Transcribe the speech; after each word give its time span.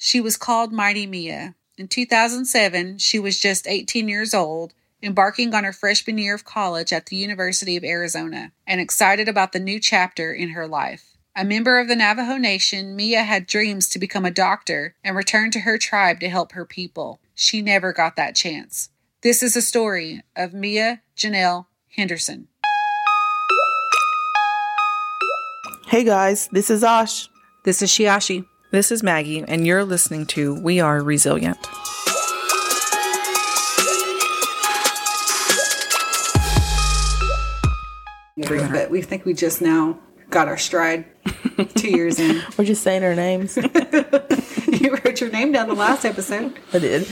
She 0.00 0.20
was 0.20 0.36
called 0.36 0.72
Mighty 0.72 1.06
Mia. 1.06 1.56
In 1.76 1.88
2007, 1.88 2.98
she 2.98 3.18
was 3.18 3.40
just 3.40 3.66
18 3.66 4.08
years 4.08 4.32
old, 4.32 4.72
embarking 5.02 5.52
on 5.54 5.64
her 5.64 5.72
freshman 5.72 6.18
year 6.18 6.36
of 6.36 6.44
college 6.44 6.92
at 6.92 7.06
the 7.06 7.16
University 7.16 7.76
of 7.76 7.82
Arizona, 7.82 8.52
and 8.64 8.80
excited 8.80 9.28
about 9.28 9.50
the 9.50 9.58
new 9.58 9.80
chapter 9.80 10.32
in 10.32 10.50
her 10.50 10.68
life. 10.68 11.16
A 11.34 11.44
member 11.44 11.80
of 11.80 11.88
the 11.88 11.96
Navajo 11.96 12.36
Nation, 12.36 12.94
Mia 12.94 13.24
had 13.24 13.48
dreams 13.48 13.88
to 13.88 13.98
become 13.98 14.24
a 14.24 14.30
doctor 14.30 14.94
and 15.02 15.16
return 15.16 15.50
to 15.50 15.60
her 15.60 15.78
tribe 15.78 16.20
to 16.20 16.28
help 16.28 16.52
her 16.52 16.64
people. 16.64 17.18
She 17.34 17.60
never 17.60 17.92
got 17.92 18.14
that 18.14 18.36
chance. 18.36 18.90
This 19.22 19.42
is 19.42 19.56
a 19.56 19.62
story 19.62 20.22
of 20.36 20.54
Mia 20.54 21.02
Janelle 21.16 21.66
Henderson. 21.96 22.46
Hey 25.88 26.04
guys, 26.04 26.48
this 26.52 26.70
is 26.70 26.84
Ash. 26.84 27.28
This 27.64 27.82
is 27.82 27.90
Shiashi. 27.90 28.46
This 28.70 28.92
is 28.92 29.02
Maggie, 29.02 29.42
and 29.48 29.66
you're 29.66 29.82
listening 29.82 30.26
to 30.26 30.54
We 30.60 30.78
Are 30.78 31.02
Resilient. 31.02 31.56
But 38.36 38.90
we 38.90 39.00
think 39.00 39.24
we 39.24 39.32
just 39.32 39.62
now 39.62 39.98
got 40.28 40.48
our 40.48 40.58
stride 40.58 41.06
two 41.76 41.88
years 41.88 42.18
in. 42.18 42.42
We're 42.58 42.66
just 42.66 42.82
saying 42.82 43.02
our 43.04 43.14
names. 43.14 43.56
you 43.56 44.98
wrote 45.02 45.18
your 45.18 45.30
name 45.30 45.50
down 45.52 45.68
the 45.68 45.74
last 45.74 46.04
episode. 46.04 46.58
I 46.74 46.78
did. 46.78 47.08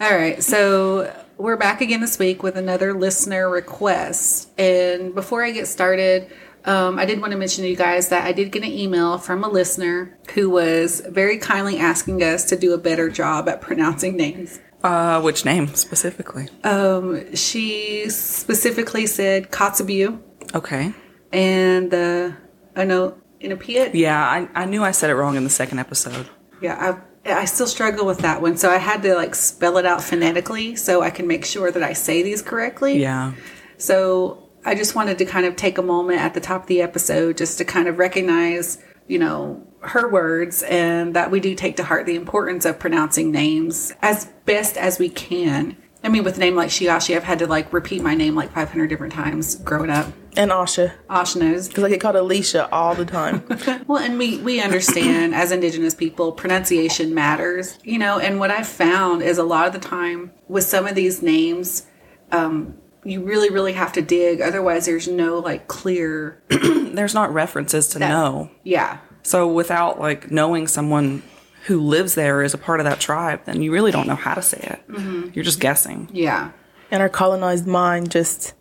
All 0.00 0.16
right, 0.16 0.42
so 0.42 1.14
we're 1.36 1.58
back 1.58 1.82
again 1.82 2.00
this 2.00 2.18
week 2.18 2.42
with 2.42 2.56
another 2.56 2.94
listener 2.94 3.50
request. 3.50 4.48
And 4.58 5.14
before 5.14 5.44
I 5.44 5.50
get 5.50 5.66
started, 5.66 6.32
um, 6.64 6.98
I 6.98 7.04
did 7.04 7.20
want 7.20 7.32
to 7.32 7.38
mention 7.38 7.64
to 7.64 7.70
you 7.70 7.76
guys 7.76 8.08
that 8.08 8.24
I 8.24 8.32
did 8.32 8.52
get 8.52 8.62
an 8.62 8.70
email 8.72 9.18
from 9.18 9.44
a 9.44 9.48
listener 9.48 10.18
who 10.34 10.50
was 10.50 11.00
very 11.08 11.38
kindly 11.38 11.78
asking 11.78 12.22
us 12.22 12.44
to 12.46 12.56
do 12.56 12.72
a 12.74 12.78
better 12.78 13.08
job 13.08 13.48
at 13.48 13.60
pronouncing 13.60 14.16
names. 14.16 14.60
Uh, 14.82 15.20
which 15.20 15.44
name 15.44 15.74
specifically? 15.74 16.48
Um, 16.64 17.34
she 17.34 18.08
specifically 18.10 19.06
said 19.06 19.50
Kotzebue 19.50 20.20
Okay. 20.54 20.92
and 21.32 21.90
the 21.90 22.36
uh, 22.76 22.84
no 22.84 23.16
Inupiat. 23.40 23.94
Yeah, 23.94 24.20
I, 24.20 24.48
I 24.54 24.64
knew 24.66 24.82
I 24.84 24.90
said 24.92 25.10
it 25.10 25.14
wrong 25.14 25.36
in 25.36 25.44
the 25.44 25.50
second 25.50 25.78
episode. 25.80 26.28
Yeah, 26.60 26.98
I 27.26 27.30
I 27.40 27.44
still 27.44 27.66
struggle 27.66 28.06
with 28.06 28.18
that 28.20 28.40
one, 28.40 28.56
so 28.56 28.70
I 28.70 28.78
had 28.78 29.02
to 29.02 29.14
like 29.14 29.34
spell 29.34 29.78
it 29.78 29.84
out 29.86 30.02
phonetically 30.02 30.76
so 30.76 31.02
I 31.02 31.10
can 31.10 31.26
make 31.26 31.44
sure 31.44 31.70
that 31.70 31.82
I 31.82 31.92
say 31.92 32.22
these 32.22 32.40
correctly. 32.42 33.00
Yeah. 33.00 33.32
So 33.76 34.47
I 34.64 34.74
just 34.74 34.94
wanted 34.94 35.18
to 35.18 35.24
kind 35.24 35.46
of 35.46 35.56
take 35.56 35.78
a 35.78 35.82
moment 35.82 36.20
at 36.20 36.34
the 36.34 36.40
top 36.40 36.62
of 36.62 36.66
the 36.68 36.82
episode 36.82 37.36
just 37.36 37.58
to 37.58 37.64
kind 37.64 37.88
of 37.88 37.98
recognize, 37.98 38.78
you 39.06 39.18
know, 39.18 39.64
her 39.80 40.08
words 40.08 40.62
and 40.64 41.14
that 41.14 41.30
we 41.30 41.40
do 41.40 41.54
take 41.54 41.76
to 41.76 41.84
heart 41.84 42.06
the 42.06 42.16
importance 42.16 42.64
of 42.64 42.78
pronouncing 42.78 43.30
names 43.30 43.94
as 44.02 44.26
best 44.44 44.76
as 44.76 44.98
we 44.98 45.08
can. 45.08 45.76
I 46.02 46.08
mean, 46.08 46.22
with 46.22 46.36
a 46.36 46.40
name 46.40 46.54
like 46.54 46.68
Shiashi, 46.68 47.16
I've 47.16 47.24
had 47.24 47.40
to 47.40 47.46
like 47.46 47.72
repeat 47.72 48.02
my 48.02 48.14
name 48.14 48.34
like 48.34 48.52
500 48.52 48.86
different 48.86 49.12
times 49.12 49.56
growing 49.56 49.90
up. 49.90 50.06
And 50.36 50.52
Asha. 50.52 50.92
Osh 51.10 51.34
knows. 51.34 51.66
Because 51.66 51.82
I 51.84 51.88
get 51.88 52.00
called 52.00 52.14
Alicia 52.14 52.70
all 52.70 52.94
the 52.94 53.04
time. 53.04 53.42
Well, 53.88 54.02
and 54.02 54.18
we 54.18 54.38
we 54.38 54.60
understand 54.60 55.34
as 55.34 55.50
Indigenous 55.50 55.94
people, 55.94 56.30
pronunciation 56.32 57.14
matters, 57.14 57.78
you 57.82 57.98
know. 57.98 58.18
And 58.18 58.38
what 58.38 58.50
I've 58.50 58.68
found 58.68 59.22
is 59.22 59.38
a 59.38 59.42
lot 59.42 59.66
of 59.66 59.72
the 59.72 59.80
time 59.80 60.30
with 60.46 60.64
some 60.64 60.86
of 60.86 60.94
these 60.94 61.22
names, 61.22 61.86
um, 62.30 62.76
you 63.08 63.22
really 63.22 63.50
really 63.50 63.72
have 63.72 63.92
to 63.94 64.02
dig. 64.02 64.40
Otherwise, 64.40 64.86
there's 64.86 65.08
no 65.08 65.38
like 65.38 65.66
clear. 65.68 66.42
There's 66.48 67.14
not 67.14 67.32
references 67.32 67.88
to 67.88 67.98
know. 68.00 68.50
Yeah, 68.64 68.98
So 69.22 69.46
without 69.46 70.00
like 70.00 70.30
knowing 70.30 70.66
someone 70.66 71.22
who 71.66 71.80
lives 71.80 72.14
there 72.14 72.42
is 72.42 72.54
a 72.54 72.58
part 72.58 72.80
of 72.80 72.84
that 72.84 72.98
tribe, 72.98 73.44
then 73.44 73.62
you 73.62 73.70
really 73.70 73.92
don't 73.92 74.06
know 74.06 74.16
how 74.16 74.34
to 74.34 74.42
say 74.42 74.58
it. 74.58 75.34
You're 75.34 75.44
just 75.44 75.60
guessing. 75.60 76.08
yeah. 76.12 76.50
and 76.90 77.02
our 77.02 77.08
colonized 77.08 77.66
mind 77.66 78.10
just, 78.10 78.54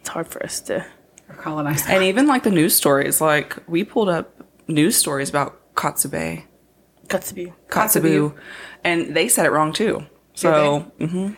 it's 0.00 0.08
hard 0.08 0.26
for 0.26 0.42
us 0.42 0.60
to. 0.62 0.84
Or 1.28 1.34
colonized. 1.36 1.86
And 1.88 2.02
even 2.02 2.26
like 2.26 2.42
the 2.42 2.50
news 2.50 2.74
stories, 2.74 3.20
like 3.20 3.56
we 3.68 3.84
pulled 3.84 4.08
up 4.08 4.42
news 4.66 4.96
stories 4.96 5.30
about 5.30 5.74
Kotzebue, 5.74 6.42
Kotzebue. 7.06 7.54
Kotzebue, 7.68 8.34
and 8.84 9.16
they 9.16 9.28
said 9.28 9.46
it 9.46 9.50
wrong 9.50 9.72
too. 9.72 10.04
So 10.34 10.92
mhm. 10.98 11.36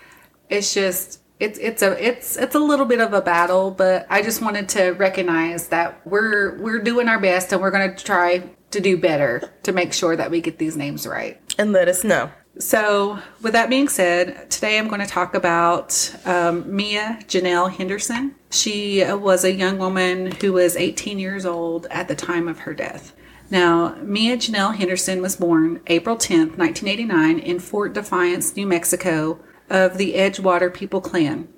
it's 0.49 0.73
just 0.75 1.21
it's 1.41 1.59
it's 1.59 1.83
a 1.83 2.07
it's 2.07 2.37
it's 2.37 2.55
a 2.55 2.59
little 2.59 2.87
bit 2.87 3.01
of 3.01 3.15
a 3.15 3.23
battle, 3.23 3.71
but 3.71 4.07
I 4.11 4.23
just 4.23 4.43
wanted 4.43 4.69
to 4.71 4.91
recognize 4.91 5.69
that 5.69 6.07
we're 6.07 6.59
we're 6.59 6.79
doing 6.79 7.09
our 7.09 7.19
best 7.19 7.53
and 7.53 7.61
we're 7.61 7.71
going 7.71 7.95
to 7.95 8.05
try 8.05 8.51
to 8.71 8.81
do 8.81 8.97
better 8.97 9.51
to 9.65 9.73
make 9.73 9.93
sure 9.93 10.15
that 10.15 10.31
we 10.31 10.41
get 10.41 10.59
these 10.59 10.77
names 10.77 11.07
right. 11.07 11.41
And 11.59 11.73
let 11.73 11.89
us 11.89 12.05
know. 12.05 12.31
So, 12.59 13.19
with 13.41 13.55
that 13.55 13.71
being 13.71 13.89
said, 13.89 14.51
today 14.51 14.79
I'm 14.79 14.89
going 14.89 15.01
to 15.01 15.07
talk 15.07 15.35
about 15.35 16.15
um, 16.27 16.75
Mia 16.75 17.19
Janelle 17.23 17.73
Henderson. 17.73 18.35
She 18.51 19.03
was 19.05 19.45
a 19.45 19.53
young 19.53 19.79
woman 19.79 20.33
who 20.33 20.53
was 20.53 20.77
18 20.77 21.19
years 21.19 21.47
old 21.47 21.87
at 21.91 22.07
the 22.09 22.15
time 22.15 22.49
of 22.49 22.61
her 22.61 22.75
death. 22.75 23.15
Now, 23.51 23.97
Mia 24.03 24.37
Janelle 24.37 24.77
Henderson 24.77 25.23
was 25.23 25.37
born 25.37 25.81
April 25.87 26.17
10th, 26.17 26.59
1989, 26.59 27.39
in 27.39 27.59
Fort 27.59 27.95
Defiance, 27.95 28.55
New 28.55 28.67
Mexico, 28.67 29.41
of 29.71 29.97
the 29.97 30.15
Edgewater 30.15 30.73
People 30.73 31.01
Clan. 31.01 31.49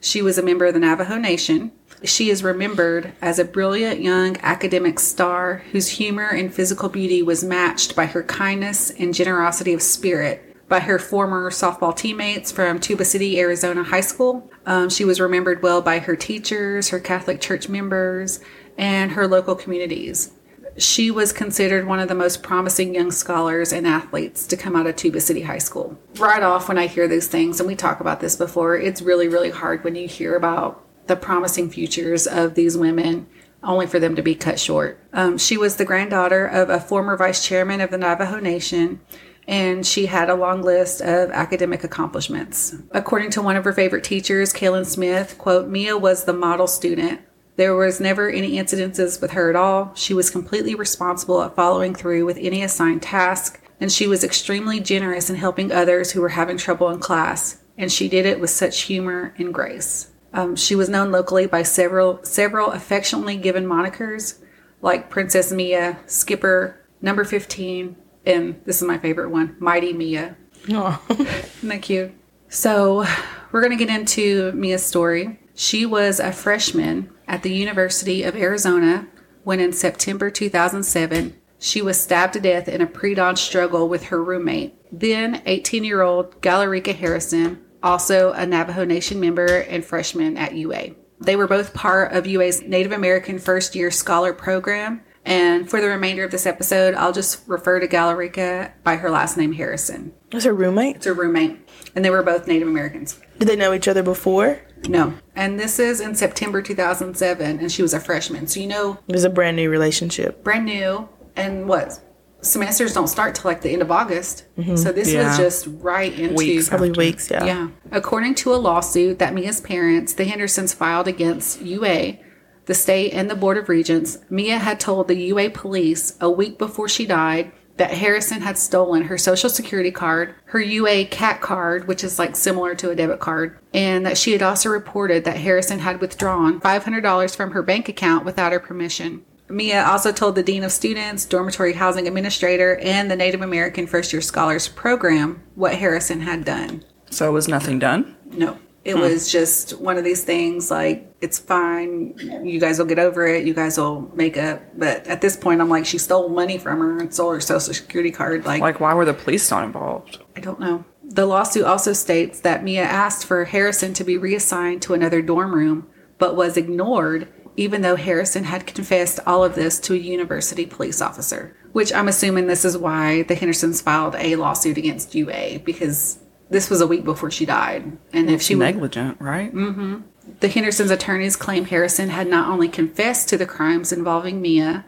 She 0.00 0.22
was 0.22 0.38
a 0.38 0.42
member 0.42 0.64
of 0.66 0.74
the 0.74 0.80
Navajo 0.80 1.18
Nation. 1.18 1.72
She 2.04 2.30
is 2.30 2.44
remembered 2.44 3.12
as 3.20 3.38
a 3.38 3.44
brilliant 3.44 4.00
young 4.00 4.36
academic 4.42 5.00
star 5.00 5.64
whose 5.72 5.88
humor 5.88 6.28
and 6.28 6.54
physical 6.54 6.88
beauty 6.88 7.20
was 7.20 7.42
matched 7.42 7.96
by 7.96 8.06
her 8.06 8.22
kindness 8.22 8.90
and 8.90 9.12
generosity 9.12 9.74
of 9.74 9.82
spirit 9.82 10.44
by 10.68 10.80
her 10.80 10.98
former 10.98 11.50
softball 11.50 11.96
teammates 11.96 12.52
from 12.52 12.78
Tuba 12.78 13.04
City, 13.04 13.40
Arizona 13.40 13.82
High 13.82 14.02
School. 14.02 14.50
Um, 14.66 14.90
she 14.90 15.04
was 15.04 15.20
remembered 15.20 15.62
well 15.62 15.80
by 15.80 15.98
her 15.98 16.14
teachers, 16.14 16.90
her 16.90 17.00
Catholic 17.00 17.40
Church 17.40 17.68
members, 17.68 18.40
and 18.76 19.12
her 19.12 19.26
local 19.26 19.54
communities. 19.54 20.30
She 20.78 21.10
was 21.10 21.32
considered 21.32 21.86
one 21.86 21.98
of 21.98 22.08
the 22.08 22.14
most 22.14 22.42
promising 22.42 22.94
young 22.94 23.10
scholars 23.10 23.72
and 23.72 23.86
athletes 23.86 24.46
to 24.46 24.56
come 24.56 24.76
out 24.76 24.86
of 24.86 24.94
Tuba 24.94 25.20
City 25.20 25.42
High 25.42 25.58
School. 25.58 25.98
Right 26.16 26.42
off, 26.42 26.68
when 26.68 26.78
I 26.78 26.86
hear 26.86 27.08
these 27.08 27.26
things, 27.26 27.58
and 27.58 27.66
we 27.66 27.74
talk 27.74 28.00
about 28.00 28.20
this 28.20 28.36
before, 28.36 28.76
it's 28.76 29.02
really, 29.02 29.26
really 29.26 29.50
hard 29.50 29.82
when 29.82 29.96
you 29.96 30.06
hear 30.06 30.36
about 30.36 30.84
the 31.08 31.16
promising 31.16 31.68
futures 31.68 32.26
of 32.28 32.54
these 32.54 32.76
women, 32.76 33.26
only 33.62 33.86
for 33.86 33.98
them 33.98 34.14
to 34.14 34.22
be 34.22 34.36
cut 34.36 34.60
short. 34.60 35.02
Um, 35.12 35.36
she 35.36 35.56
was 35.56 35.76
the 35.76 35.84
granddaughter 35.84 36.46
of 36.46 36.70
a 36.70 36.78
former 36.78 37.16
vice 37.16 37.44
chairman 37.44 37.80
of 37.80 37.90
the 37.90 37.98
Navajo 37.98 38.38
Nation, 38.38 39.00
and 39.48 39.84
she 39.84 40.06
had 40.06 40.28
a 40.28 40.34
long 40.34 40.62
list 40.62 41.00
of 41.00 41.30
academic 41.30 41.82
accomplishments. 41.82 42.76
According 42.92 43.30
to 43.30 43.42
one 43.42 43.56
of 43.56 43.64
her 43.64 43.72
favorite 43.72 44.04
teachers, 44.04 44.52
Kaylin 44.52 44.86
Smith, 44.86 45.38
quote, 45.38 45.68
Mia 45.68 45.96
was 45.96 46.24
the 46.24 46.34
model 46.34 46.66
student. 46.66 47.22
There 47.58 47.74
was 47.74 47.98
never 47.98 48.30
any 48.30 48.52
incidences 48.52 49.20
with 49.20 49.32
her 49.32 49.50
at 49.50 49.56
all. 49.56 49.90
She 49.96 50.14
was 50.14 50.30
completely 50.30 50.76
responsible 50.76 51.42
at 51.42 51.56
following 51.56 51.92
through 51.92 52.24
with 52.24 52.38
any 52.40 52.62
assigned 52.62 53.02
task, 53.02 53.60
and 53.80 53.90
she 53.90 54.06
was 54.06 54.22
extremely 54.22 54.78
generous 54.78 55.28
in 55.28 55.34
helping 55.34 55.72
others 55.72 56.12
who 56.12 56.20
were 56.20 56.28
having 56.28 56.56
trouble 56.56 56.88
in 56.88 57.00
class, 57.00 57.60
and 57.76 57.90
she 57.90 58.08
did 58.08 58.26
it 58.26 58.38
with 58.38 58.50
such 58.50 58.82
humor 58.82 59.34
and 59.38 59.52
grace. 59.52 60.12
Um, 60.32 60.54
she 60.54 60.76
was 60.76 60.88
known 60.88 61.10
locally 61.10 61.48
by 61.48 61.64
several 61.64 62.20
several 62.22 62.70
affectionately 62.70 63.36
given 63.36 63.66
monikers 63.66 64.38
like 64.80 65.10
Princess 65.10 65.50
Mia, 65.50 65.98
Skipper, 66.06 66.86
Number 67.02 67.24
15, 67.24 67.96
and 68.24 68.60
this 68.66 68.80
is 68.80 68.86
my 68.86 68.98
favorite 68.98 69.30
one, 69.30 69.56
Mighty 69.58 69.92
Mia. 69.92 70.36
Oh. 70.70 71.04
Isn't 71.10 71.68
that 71.70 71.82
cute? 71.82 72.12
So, 72.50 73.04
we're 73.50 73.62
going 73.62 73.76
to 73.76 73.84
get 73.84 73.92
into 73.92 74.52
Mia's 74.52 74.84
story. 74.84 75.40
She 75.54 75.86
was 75.86 76.20
a 76.20 76.30
freshman 76.30 77.10
at 77.28 77.42
the 77.42 77.54
University 77.54 78.24
of 78.24 78.34
Arizona 78.34 79.06
when, 79.44 79.60
in 79.60 79.72
September 79.72 80.30
2007, 80.30 81.40
she 81.58 81.82
was 81.82 82.00
stabbed 82.00 82.32
to 82.32 82.40
death 82.40 82.68
in 82.68 82.80
a 82.80 82.86
pre 82.86 83.14
dawn 83.14 83.36
struggle 83.36 83.88
with 83.88 84.04
her 84.04 84.22
roommate. 84.22 84.74
Then, 84.90 85.42
18 85.46 85.84
year 85.84 86.02
old 86.02 86.40
Galareka 86.40 86.94
Harrison, 86.94 87.64
also 87.82 88.32
a 88.32 88.46
Navajo 88.46 88.84
Nation 88.84 89.20
member 89.20 89.46
and 89.46 89.84
freshman 89.84 90.36
at 90.36 90.54
UA. 90.54 90.90
They 91.20 91.36
were 91.36 91.48
both 91.48 91.74
part 91.74 92.12
of 92.12 92.26
UA's 92.26 92.62
Native 92.62 92.92
American 92.92 93.38
First 93.38 93.74
Year 93.74 93.90
Scholar 93.90 94.32
Program. 94.32 95.02
And 95.24 95.68
for 95.68 95.80
the 95.80 95.88
remainder 95.88 96.24
of 96.24 96.30
this 96.30 96.46
episode, 96.46 96.94
I'll 96.94 97.12
just 97.12 97.46
refer 97.46 97.80
to 97.80 97.88
Galareka 97.88 98.72
by 98.82 98.96
her 98.96 99.10
last 99.10 99.36
name, 99.36 99.52
Harrison. 99.52 100.14
Was 100.32 100.44
her 100.44 100.54
roommate? 100.54 100.96
It's 100.96 101.06
her 101.06 101.12
roommate, 101.12 101.58
and 101.94 102.02
they 102.04 102.10
were 102.10 102.22
both 102.22 102.46
Native 102.46 102.68
Americans. 102.68 103.20
Did 103.38 103.48
they 103.48 103.56
know 103.56 103.74
each 103.74 103.88
other 103.88 104.02
before? 104.02 104.60
No. 104.88 105.14
And 105.34 105.58
this 105.58 105.78
is 105.78 106.00
in 106.00 106.14
September 106.14 106.62
2007, 106.62 107.58
and 107.58 107.70
she 107.72 107.82
was 107.82 107.94
a 107.94 108.00
freshman. 108.00 108.46
So, 108.46 108.60
you 108.60 108.66
know, 108.66 108.98
It 109.08 109.12
was 109.14 109.24
a 109.24 109.30
brand 109.30 109.56
new 109.56 109.70
relationship. 109.70 110.44
brand 110.44 110.64
new. 110.66 111.08
And 111.36 111.68
what? 111.68 112.00
Semesters 112.40 112.92
don't 112.94 113.08
start 113.08 113.34
till 113.34 113.50
like 113.50 113.62
the 113.62 113.70
end 113.70 113.82
of 113.82 113.90
August. 113.90 114.44
Mm-hmm. 114.58 114.76
So, 114.76 114.92
this 114.92 115.10
Yeah. 115.12 115.28
was 115.28 115.36
just 115.36 115.68
right 115.80 116.12
into. 116.16 116.34
Weeks 116.34 116.68
Probably 116.68 116.90
After. 116.90 116.98
weeks, 117.00 117.30
yeah. 117.30 117.44
Yeah. 117.44 117.68
According 117.90 118.36
to 118.36 118.54
a 118.54 118.56
lawsuit 118.56 119.18
that 119.18 119.34
Mia's 119.34 119.60
parents, 119.60 120.12
the 120.12 120.24
Hendersons, 120.24 120.72
filed 120.72 121.08
against 121.08 121.60
UA, 121.62 122.18
the 122.66 122.74
state, 122.74 123.12
and 123.12 123.28
the 123.30 123.34
Board 123.34 123.56
of 123.56 123.68
Regents, 123.68 124.18
Mia 124.30 124.58
had 124.58 124.78
told 124.78 125.08
the 125.08 125.16
UA 125.16 125.50
police 125.50 126.14
a 126.20 126.30
week 126.30 126.58
before 126.58 126.88
she 126.88 127.06
died 127.06 127.50
that 127.78 127.92
Harrison 127.92 128.42
had 128.42 128.58
stolen 128.58 129.04
her 129.04 129.16
social 129.16 129.48
security 129.48 129.90
card, 129.90 130.34
her 130.46 130.60
UA 130.60 131.06
CAT 131.06 131.40
card, 131.40 131.88
which 131.88 132.04
is 132.04 132.18
like 132.18 132.36
similar 132.36 132.74
to 132.74 132.90
a 132.90 132.94
debit 132.94 133.20
card, 133.20 133.58
and 133.72 134.04
that 134.04 134.18
she 134.18 134.32
had 134.32 134.42
also 134.42 134.68
reported 134.68 135.24
that 135.24 135.38
Harrison 135.38 135.78
had 135.78 136.00
withdrawn 136.00 136.60
$500 136.60 137.36
from 137.36 137.52
her 137.52 137.62
bank 137.62 137.88
account 137.88 138.24
without 138.24 138.52
her 138.52 138.60
permission. 138.60 139.24
Mia 139.48 139.82
also 139.84 140.12
told 140.12 140.34
the 140.34 140.42
Dean 140.42 140.62
of 140.62 140.72
Students, 140.72 141.24
Dormitory 141.24 141.72
Housing 141.72 142.06
Administrator, 142.06 142.76
and 142.82 143.10
the 143.10 143.16
Native 143.16 143.40
American 143.40 143.86
First 143.86 144.12
Year 144.12 144.20
Scholars 144.20 144.68
Program 144.68 145.42
what 145.54 145.76
Harrison 145.76 146.20
had 146.20 146.44
done. 146.44 146.84
So 147.10 147.32
was 147.32 147.48
nothing 147.48 147.78
done? 147.78 148.14
No. 148.26 148.58
It 148.84 148.94
hmm. 148.94 149.00
was 149.00 149.30
just 149.30 149.78
one 149.80 149.98
of 149.98 150.04
these 150.04 150.24
things 150.24 150.70
like, 150.70 151.12
it's 151.20 151.38
fine. 151.38 152.14
You 152.44 152.60
guys 152.60 152.78
will 152.78 152.86
get 152.86 152.98
over 152.98 153.26
it. 153.26 153.46
You 153.46 153.54
guys 153.54 153.76
will 153.76 154.10
make 154.14 154.36
up. 154.36 154.62
But 154.76 155.06
at 155.06 155.20
this 155.20 155.36
point, 155.36 155.60
I'm 155.60 155.68
like, 155.68 155.84
she 155.84 155.98
stole 155.98 156.28
money 156.28 156.58
from 156.58 156.78
her 156.78 156.98
and 156.98 157.12
stole 157.12 157.32
her 157.32 157.40
social 157.40 157.74
security 157.74 158.10
card. 158.10 158.44
Like, 158.44 158.60
Like, 158.60 158.80
why 158.80 158.94
were 158.94 159.04
the 159.04 159.14
police 159.14 159.50
not 159.50 159.64
involved? 159.64 160.18
I 160.36 160.40
don't 160.40 160.60
know. 160.60 160.84
The 161.02 161.26
lawsuit 161.26 161.64
also 161.64 161.92
states 161.92 162.40
that 162.40 162.62
Mia 162.62 162.82
asked 162.82 163.24
for 163.24 163.46
Harrison 163.46 163.94
to 163.94 164.04
be 164.04 164.18
reassigned 164.18 164.82
to 164.82 164.94
another 164.94 165.22
dorm 165.22 165.54
room, 165.54 165.88
but 166.18 166.36
was 166.36 166.56
ignored, 166.56 167.28
even 167.56 167.80
though 167.80 167.96
Harrison 167.96 168.44
had 168.44 168.66
confessed 168.66 169.18
all 169.26 169.42
of 169.42 169.54
this 169.54 169.80
to 169.80 169.94
a 169.94 169.98
university 169.98 170.66
police 170.66 171.00
officer. 171.00 171.56
Which 171.72 171.92
I'm 171.92 172.08
assuming 172.08 172.46
this 172.46 172.64
is 172.64 172.76
why 172.76 173.22
the 173.22 173.34
Hendersons 173.34 173.80
filed 173.80 174.16
a 174.16 174.36
lawsuit 174.36 174.76
against 174.76 175.14
UA 175.14 175.60
because 175.64 176.18
this 176.50 176.70
was 176.70 176.80
a 176.80 176.86
week 176.86 177.04
before 177.04 177.30
she 177.30 177.46
died, 177.46 177.96
and 178.12 178.30
if 178.30 178.42
she 178.42 178.54
Negligent, 178.54 179.20
right? 179.20 179.52
Mm-hmm. 179.54 180.00
the 180.40 180.48
Hendersons' 180.48 180.90
attorneys 180.90 181.36
claim 181.36 181.66
Harrison 181.66 182.08
had 182.08 182.28
not 182.28 182.48
only 182.48 182.68
confessed 182.68 183.28
to 183.28 183.36
the 183.36 183.46
crimes 183.46 183.92
involving 183.92 184.40
Mia, 184.40 184.84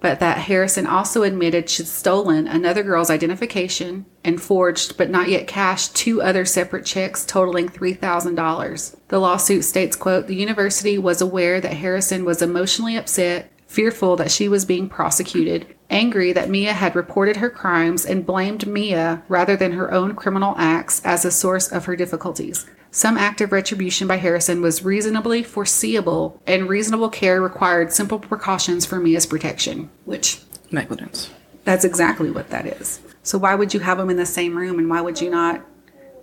but 0.00 0.20
that 0.20 0.36
Harrison 0.36 0.86
also 0.86 1.22
admitted 1.22 1.70
she'd 1.70 1.86
stolen 1.86 2.46
another 2.46 2.82
girl's 2.82 3.08
identification 3.08 4.04
and 4.22 4.42
forged, 4.42 4.98
but 4.98 5.08
not 5.08 5.30
yet 5.30 5.46
cashed, 5.46 5.96
two 5.96 6.20
other 6.20 6.44
separate 6.44 6.84
checks 6.84 7.24
totaling 7.24 7.70
$3,000. 7.70 8.96
The 9.08 9.18
lawsuit 9.18 9.64
states, 9.64 9.96
quote, 9.96 10.26
the 10.26 10.36
university 10.36 10.98
was 10.98 11.22
aware 11.22 11.58
that 11.58 11.72
Harrison 11.72 12.26
was 12.26 12.42
emotionally 12.42 12.96
upset, 12.96 13.50
fearful 13.66 14.16
that 14.16 14.30
she 14.30 14.48
was 14.48 14.64
being 14.64 14.88
prosecuted, 14.88 15.74
angry 15.90 16.32
that 16.32 16.50
Mia 16.50 16.72
had 16.72 16.94
reported 16.94 17.36
her 17.36 17.50
crimes, 17.50 18.04
and 18.04 18.26
blamed 18.26 18.66
Mia 18.66 19.22
rather 19.28 19.56
than 19.56 19.72
her 19.72 19.92
own 19.92 20.14
criminal 20.14 20.54
acts 20.58 21.04
as 21.04 21.24
a 21.24 21.30
source 21.30 21.70
of 21.70 21.84
her 21.86 21.96
difficulties. 21.96 22.66
Some 22.90 23.18
act 23.18 23.40
of 23.40 23.50
retribution 23.50 24.06
by 24.06 24.18
Harrison 24.18 24.62
was 24.62 24.84
reasonably 24.84 25.42
foreseeable, 25.42 26.40
and 26.46 26.68
reasonable 26.68 27.08
care 27.08 27.42
required 27.42 27.92
simple 27.92 28.20
precautions 28.20 28.86
for 28.86 29.00
Mia's 29.00 29.26
protection, 29.26 29.90
which 30.04 30.40
Negligence. 30.70 31.30
that's 31.64 31.84
exactly 31.84 32.30
what 32.30 32.50
that 32.50 32.66
is. 32.66 33.00
So 33.24 33.38
why 33.38 33.54
would 33.54 33.74
you 33.74 33.80
have 33.80 33.98
them 33.98 34.10
in 34.10 34.16
the 34.16 34.26
same 34.26 34.56
room 34.56 34.78
and 34.78 34.88
why 34.88 35.00
would 35.00 35.20
you 35.20 35.30
not 35.30 35.64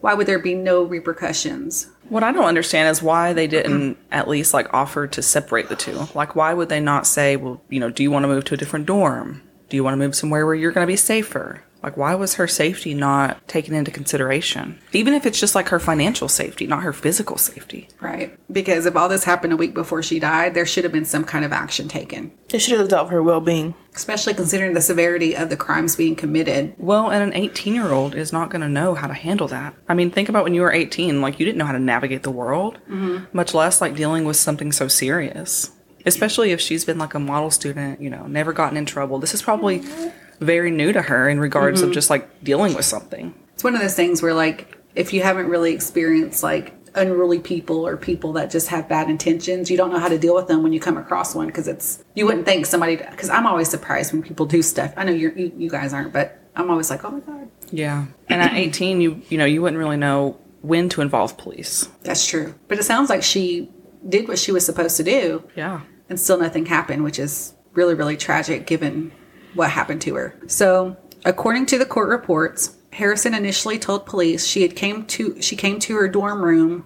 why 0.01 0.15
would 0.15 0.27
there 0.27 0.39
be 0.39 0.55
no 0.55 0.83
repercussions? 0.83 1.87
What 2.11 2.23
I 2.23 2.33
don't 2.33 2.43
understand 2.43 2.89
is 2.89 3.01
why 3.01 3.31
they 3.31 3.47
didn't 3.47 3.97
at 4.11 4.27
least 4.27 4.53
like 4.53 4.73
offer 4.73 5.07
to 5.07 5.21
separate 5.21 5.69
the 5.69 5.77
two. 5.77 6.07
Like, 6.13 6.35
why 6.35 6.53
would 6.53 6.67
they 6.67 6.81
not 6.81 7.07
say, 7.07 7.37
well, 7.37 7.61
you 7.69 7.79
know, 7.79 7.89
do 7.89 8.03
you 8.03 8.11
want 8.11 8.23
to 8.23 8.27
move 8.27 8.43
to 8.45 8.53
a 8.53 8.57
different 8.57 8.85
dorm? 8.85 9.41
Do 9.69 9.77
you 9.77 9.83
want 9.85 9.93
to 9.93 9.97
move 9.97 10.13
somewhere 10.13 10.45
where 10.45 10.53
you're 10.53 10.73
going 10.73 10.85
to 10.85 10.91
be 10.91 10.97
safer? 10.97 11.63
Like, 11.83 11.97
why 11.97 12.15
was 12.15 12.35
her 12.35 12.47
safety 12.47 12.93
not 12.93 13.47
taken 13.47 13.73
into 13.73 13.91
consideration? 13.91 14.79
Even 14.93 15.13
if 15.13 15.25
it's 15.25 15.39
just 15.39 15.55
like 15.55 15.69
her 15.69 15.79
financial 15.79 16.27
safety, 16.27 16.67
not 16.67 16.83
her 16.83 16.93
physical 16.93 17.37
safety. 17.37 17.87
Right. 17.99 18.37
Because 18.51 18.85
if 18.85 18.95
all 18.95 19.09
this 19.09 19.23
happened 19.23 19.53
a 19.53 19.57
week 19.57 19.73
before 19.73 20.03
she 20.03 20.19
died, 20.19 20.53
there 20.53 20.65
should 20.65 20.83
have 20.83 20.93
been 20.93 21.05
some 21.05 21.23
kind 21.23 21.43
of 21.43 21.51
action 21.51 21.87
taken. 21.87 22.31
They 22.49 22.59
should 22.59 22.71
have 22.71 22.81
looked 22.81 22.93
out 22.93 23.07
for 23.07 23.13
her 23.13 23.23
well 23.23 23.41
being. 23.41 23.73
Especially 23.95 24.33
considering 24.33 24.73
the 24.73 24.81
severity 24.81 25.35
of 25.35 25.49
the 25.49 25.57
crimes 25.57 25.95
being 25.95 26.15
committed. 26.15 26.75
Well, 26.77 27.09
and 27.09 27.23
an 27.23 27.33
18 27.33 27.73
year 27.73 27.91
old 27.91 28.15
is 28.15 28.31
not 28.31 28.49
going 28.49 28.61
to 28.61 28.69
know 28.69 28.93
how 28.93 29.07
to 29.07 29.13
handle 29.13 29.47
that. 29.47 29.73
I 29.89 29.93
mean, 29.93 30.11
think 30.11 30.29
about 30.29 30.43
when 30.43 30.53
you 30.53 30.61
were 30.61 30.71
18, 30.71 31.21
like, 31.21 31.39
you 31.39 31.45
didn't 31.45 31.57
know 31.57 31.65
how 31.65 31.73
to 31.73 31.79
navigate 31.79 32.23
the 32.23 32.31
world, 32.31 32.77
mm-hmm. 32.89 33.25
much 33.35 33.53
less 33.53 33.81
like 33.81 33.95
dealing 33.95 34.25
with 34.25 34.37
something 34.37 34.71
so 34.71 34.87
serious. 34.87 35.71
Especially 36.05 36.51
if 36.51 36.59
she's 36.59 36.85
been 36.85 36.97
like 36.97 37.13
a 37.13 37.19
model 37.19 37.51
student, 37.51 38.01
you 38.01 38.09
know, 38.09 38.25
never 38.27 38.53
gotten 38.53 38.77
in 38.77 38.85
trouble. 38.85 39.19
This 39.19 39.33
is 39.33 39.41
probably 39.41 39.79
mm-hmm. 39.81 40.09
Very 40.41 40.71
new 40.71 40.91
to 40.91 41.01
her 41.01 41.29
in 41.29 41.39
regards 41.39 41.81
of 41.81 41.87
mm-hmm. 41.87 41.93
just 41.93 42.09
like 42.09 42.43
dealing 42.43 42.73
with 42.73 42.85
something. 42.85 43.33
It's 43.53 43.63
one 43.63 43.75
of 43.75 43.81
those 43.81 43.95
things 43.95 44.21
where 44.21 44.33
like 44.33 44.77
if 44.95 45.13
you 45.13 45.21
haven't 45.21 45.47
really 45.47 45.73
experienced 45.73 46.43
like 46.43 46.73
unruly 46.95 47.39
people 47.39 47.87
or 47.87 47.95
people 47.95 48.33
that 48.33 48.51
just 48.51 48.67
have 48.67 48.89
bad 48.89 49.09
intentions, 49.09 49.71
you 49.71 49.77
don't 49.77 49.91
know 49.91 49.99
how 49.99 50.09
to 50.09 50.17
deal 50.17 50.35
with 50.35 50.47
them 50.47 50.63
when 50.63 50.73
you 50.73 50.79
come 50.79 50.97
across 50.97 51.33
one 51.33 51.47
because 51.47 51.67
it's 51.67 52.03
you 52.15 52.25
wouldn't 52.25 52.45
think 52.45 52.65
somebody 52.65 52.97
because 52.97 53.29
I'm 53.29 53.47
always 53.47 53.69
surprised 53.69 54.11
when 54.11 54.21
people 54.23 54.45
do 54.45 54.61
stuff. 54.61 54.93
I 54.97 55.03
know 55.05 55.13
you're, 55.13 55.31
you 55.37 55.51
you 55.55 55.69
guys 55.69 55.93
aren't, 55.93 56.11
but 56.11 56.39
I'm 56.55 56.69
always 56.69 56.89
like, 56.89 57.05
oh 57.05 57.11
my 57.11 57.19
god, 57.19 57.49
Yeah. 57.71 58.07
And 58.27 58.41
at 58.41 58.53
18, 58.55 58.99
you 58.99 59.21
you 59.29 59.37
know, 59.37 59.45
you 59.45 59.61
wouldn't 59.61 59.79
really 59.79 59.97
know 59.97 60.37
when 60.61 60.89
to 60.89 61.01
involve 61.01 61.37
police. 61.37 61.87
that's 62.03 62.27
true. 62.27 62.53
But 62.67 62.77
it 62.79 62.83
sounds 62.83 63.09
like 63.09 63.23
she 63.23 63.69
did 64.07 64.27
what 64.27 64.37
she 64.39 64.51
was 64.51 64.65
supposed 64.65 64.97
to 64.97 65.03
do, 65.03 65.43
Yeah. 65.55 65.81
and 66.09 66.19
still 66.19 66.39
nothing 66.39 66.65
happened, 66.65 67.03
which 67.03 67.19
is 67.19 67.53
really 67.73 67.93
really 67.93 68.17
tragic 68.17 68.65
given 68.65 69.11
what 69.53 69.71
happened 69.71 70.01
to 70.01 70.15
her. 70.15 70.35
So, 70.47 70.97
according 71.25 71.67
to 71.67 71.77
the 71.77 71.85
court 71.85 72.09
reports, 72.09 72.77
Harrison 72.93 73.33
initially 73.33 73.79
told 73.79 74.05
police 74.05 74.45
she 74.45 74.61
had 74.63 74.75
came 74.75 75.05
to 75.05 75.41
she 75.41 75.55
came 75.55 75.79
to 75.79 75.95
her 75.95 76.07
dorm 76.07 76.43
room 76.43 76.85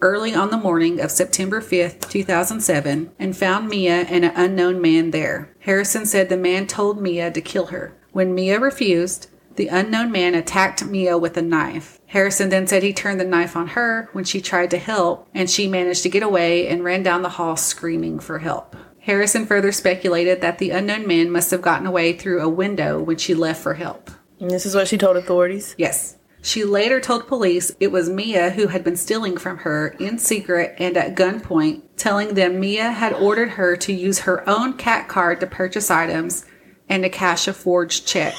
early 0.00 0.34
on 0.34 0.50
the 0.50 0.56
morning 0.56 1.00
of 1.00 1.10
September 1.10 1.60
5th, 1.60 2.10
2007, 2.10 3.12
and 3.18 3.36
found 3.36 3.68
Mia 3.68 4.02
and 4.02 4.24
an 4.24 4.32
unknown 4.34 4.80
man 4.80 5.12
there. 5.12 5.54
Harrison 5.60 6.04
said 6.04 6.28
the 6.28 6.36
man 6.36 6.66
told 6.66 7.00
Mia 7.00 7.30
to 7.30 7.40
kill 7.40 7.66
her. 7.66 7.96
When 8.10 8.34
Mia 8.34 8.58
refused, 8.58 9.28
the 9.54 9.68
unknown 9.68 10.10
man 10.10 10.34
attacked 10.34 10.84
Mia 10.84 11.16
with 11.16 11.36
a 11.36 11.42
knife. 11.42 12.00
Harrison 12.06 12.48
then 12.48 12.66
said 12.66 12.82
he 12.82 12.92
turned 12.92 13.20
the 13.20 13.24
knife 13.24 13.54
on 13.54 13.68
her 13.68 14.08
when 14.12 14.24
she 14.24 14.40
tried 14.40 14.70
to 14.70 14.78
help, 14.78 15.28
and 15.34 15.48
she 15.48 15.68
managed 15.68 16.02
to 16.02 16.08
get 16.08 16.22
away 16.22 16.66
and 16.66 16.82
ran 16.82 17.02
down 17.02 17.22
the 17.22 17.28
hall 17.28 17.56
screaming 17.56 18.18
for 18.18 18.40
help. 18.40 18.74
Harrison 19.02 19.46
further 19.46 19.72
speculated 19.72 20.40
that 20.40 20.58
the 20.58 20.70
unknown 20.70 21.06
man 21.06 21.30
must 21.30 21.50
have 21.50 21.60
gotten 21.60 21.86
away 21.86 22.12
through 22.12 22.40
a 22.40 22.48
window 22.48 23.00
when 23.02 23.16
she 23.18 23.34
left 23.34 23.60
for 23.60 23.74
help. 23.74 24.10
And 24.38 24.50
this 24.50 24.64
is 24.64 24.74
what 24.74 24.86
she 24.88 24.96
told 24.96 25.16
authorities. 25.16 25.74
Yes. 25.76 26.16
She 26.40 26.64
later 26.64 27.00
told 27.00 27.26
police 27.28 27.74
it 27.80 27.92
was 27.92 28.08
Mia 28.08 28.50
who 28.50 28.68
had 28.68 28.82
been 28.84 28.96
stealing 28.96 29.36
from 29.36 29.58
her 29.58 29.88
in 30.00 30.18
secret 30.18 30.74
and 30.78 30.96
at 30.96 31.14
gunpoint, 31.16 31.82
telling 31.96 32.34
them 32.34 32.60
Mia 32.60 32.90
had 32.90 33.12
ordered 33.14 33.50
her 33.50 33.76
to 33.76 33.92
use 33.92 34.20
her 34.20 34.48
own 34.48 34.74
cat 34.74 35.08
card 35.08 35.40
to 35.40 35.46
purchase 35.46 35.90
items 35.90 36.44
and 36.88 37.02
to 37.02 37.08
cash 37.08 37.46
a 37.48 37.52
forged 37.52 38.06
check. 38.06 38.34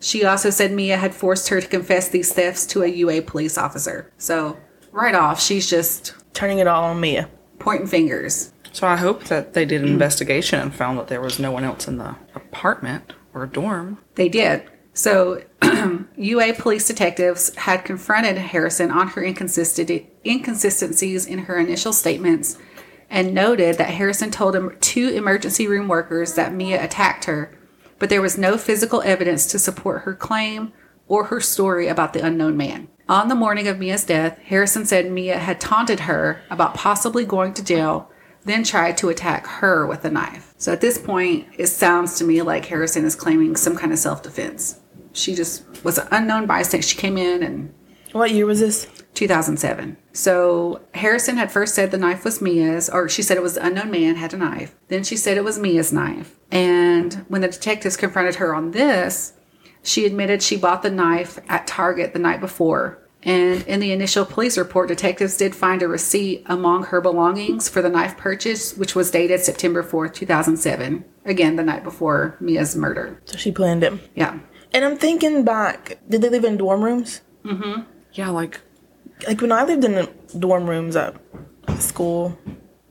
She 0.00 0.24
also 0.24 0.50
said 0.50 0.72
Mia 0.72 0.96
had 0.96 1.14
forced 1.14 1.48
her 1.48 1.60
to 1.60 1.66
confess 1.66 2.08
these 2.08 2.32
thefts 2.32 2.66
to 2.66 2.82
a 2.82 2.86
UA 2.86 3.22
police 3.22 3.58
officer. 3.58 4.12
So, 4.18 4.56
right 4.92 5.14
off, 5.14 5.40
she's 5.40 5.68
just 5.68 6.14
Turning 6.34 6.58
it 6.60 6.66
all 6.66 6.84
on 6.84 7.00
Mia. 7.00 7.28
pointing 7.58 7.88
fingers. 7.88 8.52
So 8.72 8.86
I 8.86 8.96
hope 8.96 9.24
that 9.24 9.54
they 9.54 9.64
did 9.64 9.82
an 9.82 9.88
investigation 9.88 10.60
and 10.60 10.74
found 10.74 10.98
that 10.98 11.08
there 11.08 11.20
was 11.20 11.38
no 11.38 11.50
one 11.50 11.64
else 11.64 11.88
in 11.88 11.98
the 11.98 12.16
apartment 12.34 13.12
or 13.34 13.46
dorm. 13.46 13.98
They 14.14 14.28
did. 14.28 14.68
So, 14.92 15.42
UA 16.16 16.54
police 16.54 16.88
detectives 16.88 17.54
had 17.54 17.84
confronted 17.84 18.36
Harrison 18.36 18.90
on 18.90 19.08
her 19.08 19.22
inconsistencies 19.22 21.26
in 21.26 21.38
her 21.40 21.56
initial 21.56 21.92
statements 21.92 22.58
and 23.10 23.32
noted 23.32 23.78
that 23.78 23.90
Harrison 23.90 24.30
told 24.30 24.56
two 24.80 25.10
emergency 25.10 25.68
room 25.68 25.88
workers 25.88 26.34
that 26.34 26.52
Mia 26.52 26.82
attacked 26.82 27.26
her, 27.26 27.56
but 27.98 28.10
there 28.10 28.22
was 28.22 28.36
no 28.36 28.58
physical 28.58 29.02
evidence 29.02 29.46
to 29.46 29.58
support 29.58 30.02
her 30.02 30.14
claim 30.14 30.72
or 31.06 31.24
her 31.24 31.40
story 31.40 31.88
about 31.88 32.12
the 32.12 32.24
unknown 32.24 32.56
man. 32.56 32.88
On 33.08 33.28
the 33.28 33.34
morning 33.34 33.66
of 33.68 33.78
Mia's 33.78 34.04
death, 34.04 34.38
Harrison 34.38 34.84
said 34.84 35.10
Mia 35.10 35.38
had 35.38 35.60
taunted 35.60 36.00
her 36.00 36.42
about 36.50 36.74
possibly 36.74 37.24
going 37.24 37.54
to 37.54 37.64
jail, 37.64 38.10
then 38.48 38.64
tried 38.64 38.96
to 38.98 39.08
attack 39.08 39.46
her 39.46 39.86
with 39.86 40.04
a 40.04 40.10
knife. 40.10 40.54
So 40.58 40.72
at 40.72 40.80
this 40.80 40.98
point, 40.98 41.46
it 41.56 41.66
sounds 41.68 42.18
to 42.18 42.24
me 42.24 42.42
like 42.42 42.64
Harrison 42.66 43.04
is 43.04 43.14
claiming 43.14 43.56
some 43.56 43.76
kind 43.76 43.92
of 43.92 43.98
self 43.98 44.22
defense. 44.22 44.80
She 45.12 45.34
just 45.34 45.64
was 45.84 45.98
an 45.98 46.08
unknown 46.10 46.46
bystander. 46.46 46.86
She 46.86 46.96
came 46.96 47.16
in 47.16 47.42
and 47.42 47.74
What 48.12 48.30
year 48.30 48.46
was 48.46 48.60
this? 48.60 48.86
2007. 49.14 49.96
So 50.12 50.80
Harrison 50.94 51.36
had 51.36 51.50
first 51.50 51.74
said 51.74 51.90
the 51.90 51.98
knife 51.98 52.24
was 52.24 52.40
Mia's, 52.40 52.88
or 52.88 53.08
she 53.08 53.22
said 53.22 53.36
it 53.36 53.42
was 53.42 53.54
the 53.54 53.66
unknown 53.66 53.90
man 53.90 54.14
had 54.14 54.32
a 54.32 54.36
knife. 54.36 54.76
Then 54.88 55.02
she 55.02 55.16
said 55.16 55.36
it 55.36 55.44
was 55.44 55.58
Mia's 55.58 55.92
knife. 55.92 56.38
And 56.52 57.24
when 57.28 57.40
the 57.40 57.48
detectives 57.48 57.96
confronted 57.96 58.36
her 58.36 58.54
on 58.54 58.70
this, 58.70 59.32
she 59.82 60.06
admitted 60.06 60.42
she 60.42 60.56
bought 60.56 60.82
the 60.82 60.90
knife 60.90 61.38
at 61.48 61.66
Target 61.66 62.12
the 62.12 62.18
night 62.18 62.40
before. 62.40 62.98
And 63.24 63.62
in 63.66 63.80
the 63.80 63.92
initial 63.92 64.24
police 64.24 64.56
report, 64.56 64.88
detectives 64.88 65.36
did 65.36 65.54
find 65.54 65.82
a 65.82 65.88
receipt 65.88 66.44
among 66.46 66.84
her 66.84 67.00
belongings 67.00 67.68
for 67.68 67.82
the 67.82 67.88
knife 67.88 68.16
purchase, 68.16 68.76
which 68.76 68.94
was 68.94 69.10
dated 69.10 69.40
September 69.40 69.82
4th, 69.82 70.14
2007. 70.14 71.04
Again, 71.24 71.56
the 71.56 71.64
night 71.64 71.82
before 71.82 72.36
Mia's 72.40 72.76
murder. 72.76 73.20
So 73.24 73.36
she 73.36 73.50
planned 73.50 73.82
it. 73.82 73.92
Yeah. 74.14 74.38
And 74.72 74.84
I'm 74.84 74.96
thinking 74.96 75.44
back, 75.44 75.98
did 76.08 76.22
they 76.22 76.28
live 76.28 76.44
in 76.44 76.56
dorm 76.56 76.82
rooms? 76.82 77.22
Mm 77.44 77.62
hmm. 77.62 77.80
Yeah, 78.12 78.30
like 78.30 78.60
Like 79.26 79.40
when 79.40 79.52
I 79.52 79.64
lived 79.64 79.84
in 79.84 80.08
dorm 80.38 80.68
rooms 80.68 80.96
at 80.96 81.16
school, 81.78 82.38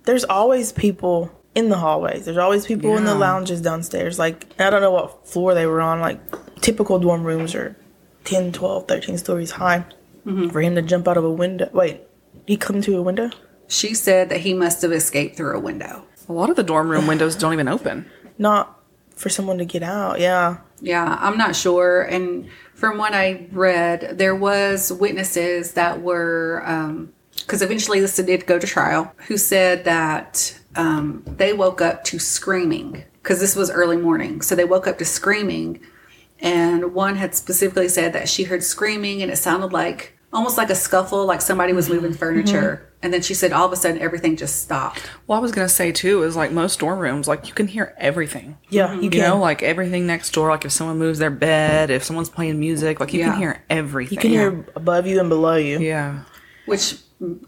there's 0.03 0.23
always 0.25 0.71
people 0.71 1.31
in 1.55 1.69
the 1.69 1.77
hallways. 1.77 2.25
There's 2.25 2.37
always 2.37 2.65
people 2.65 2.95
in 2.97 3.05
the 3.05 3.15
lounges 3.15 3.61
downstairs. 3.61 4.19
Like 4.19 4.45
I 4.59 4.69
don't 4.69 4.81
know 4.81 4.91
what 4.91 5.27
floor 5.27 5.53
they 5.53 5.65
were 5.65 5.81
on, 5.81 5.99
like 5.99 6.19
typical 6.61 6.99
dorm 6.99 7.23
rooms 7.23 7.55
are 7.55 7.75
10, 8.25 8.51
12, 8.51 8.87
13 8.87 9.17
stories 9.17 9.51
high. 9.51 9.85
For 10.49 10.61
him 10.61 10.75
to 10.75 10.81
jump 10.81 11.07
out 11.07 11.17
of 11.17 11.23
a 11.23 11.31
window. 11.31 11.69
Wait, 11.71 12.01
he 12.45 12.57
come 12.57 12.81
to 12.81 12.97
a 12.97 13.01
window? 13.01 13.29
She 13.67 13.93
said 13.93 14.29
that 14.29 14.41
he 14.41 14.53
must 14.53 14.81
have 14.81 14.91
escaped 14.91 15.37
through 15.37 15.55
a 15.55 15.59
window. 15.59 16.05
A 16.27 16.33
lot 16.33 16.49
of 16.49 16.55
the 16.55 16.63
dorm 16.63 16.89
room 16.89 17.07
windows 17.07 17.35
don't 17.35 17.53
even 17.53 17.67
open. 17.67 18.05
Not 18.37 18.77
for 19.15 19.29
someone 19.29 19.57
to 19.57 19.65
get 19.65 19.83
out. 19.83 20.19
Yeah. 20.19 20.57
Yeah, 20.79 21.17
I'm 21.19 21.37
not 21.37 21.55
sure. 21.55 22.03
And 22.03 22.49
from 22.75 22.99
what 22.99 23.13
I 23.13 23.47
read, 23.51 24.19
there 24.19 24.35
was 24.35 24.93
witnesses 24.93 25.73
that 25.73 26.03
were, 26.03 26.61
because 27.33 27.63
eventually 27.63 27.99
this 27.99 28.15
did 28.15 28.45
go 28.45 28.59
to 28.59 28.67
trial, 28.67 29.11
who 29.27 29.37
said 29.37 29.85
that 29.85 30.59
um, 30.75 31.23
they 31.25 31.51
woke 31.53 31.81
up 31.81 32.03
to 32.05 32.19
screaming 32.19 33.03
because 33.23 33.39
this 33.39 33.55
was 33.55 33.71
early 33.71 33.97
morning. 33.97 34.41
So 34.41 34.55
they 34.55 34.65
woke 34.65 34.85
up 34.85 34.99
to 34.99 35.05
screaming, 35.05 35.81
and 36.39 36.93
one 36.93 37.15
had 37.15 37.33
specifically 37.33 37.89
said 37.89 38.13
that 38.13 38.29
she 38.29 38.43
heard 38.43 38.63
screaming 38.63 39.23
and 39.23 39.31
it 39.31 39.37
sounded 39.37 39.73
like 39.73 40.16
almost 40.33 40.57
like 40.57 40.69
a 40.69 40.75
scuffle, 40.75 41.25
like 41.25 41.41
somebody 41.41 41.73
was 41.73 41.89
moving 41.89 42.11
mm-hmm. 42.11 42.19
furniture. 42.19 42.83
And 43.03 43.13
then 43.13 43.21
she 43.21 43.35
said 43.35 43.53
all 43.53 43.65
of 43.65 43.71
a 43.71 43.75
sudden 43.75 43.99
everything 43.99 44.35
just 44.35 44.61
stopped. 44.61 45.07
Well, 45.27 45.37
I 45.37 45.41
was 45.41 45.51
gonna 45.51 45.69
say 45.69 45.91
too 45.91 46.23
is 46.23 46.35
like 46.35 46.51
most 46.51 46.79
dorm 46.79 46.97
rooms, 46.99 47.27
like 47.27 47.47
you 47.47 47.53
can 47.53 47.67
hear 47.67 47.93
everything. 47.97 48.57
Yeah, 48.69 48.87
mm-hmm. 48.87 48.97
you 48.97 49.03
You 49.03 49.09
can. 49.11 49.19
know, 49.21 49.37
like 49.37 49.61
everything 49.61 50.07
next 50.07 50.31
door. 50.31 50.49
Like 50.49 50.65
if 50.65 50.71
someone 50.71 50.97
moves 50.97 51.19
their 51.19 51.29
bed, 51.29 51.91
if 51.91 52.03
someone's 52.03 52.29
playing 52.29 52.59
music, 52.59 52.99
like 52.99 53.13
you 53.13 53.19
Yeah. 53.19 53.31
can 53.31 53.39
hear 53.39 53.63
everything. 53.69 54.15
you 54.15 54.21
can 54.21 54.31
hear 54.31 54.65
above 54.75 55.05
you 55.05 55.19
and 55.19 55.29
below 55.29 55.55
you. 55.55 55.79
Yeah. 55.79 56.23
which 56.65 56.97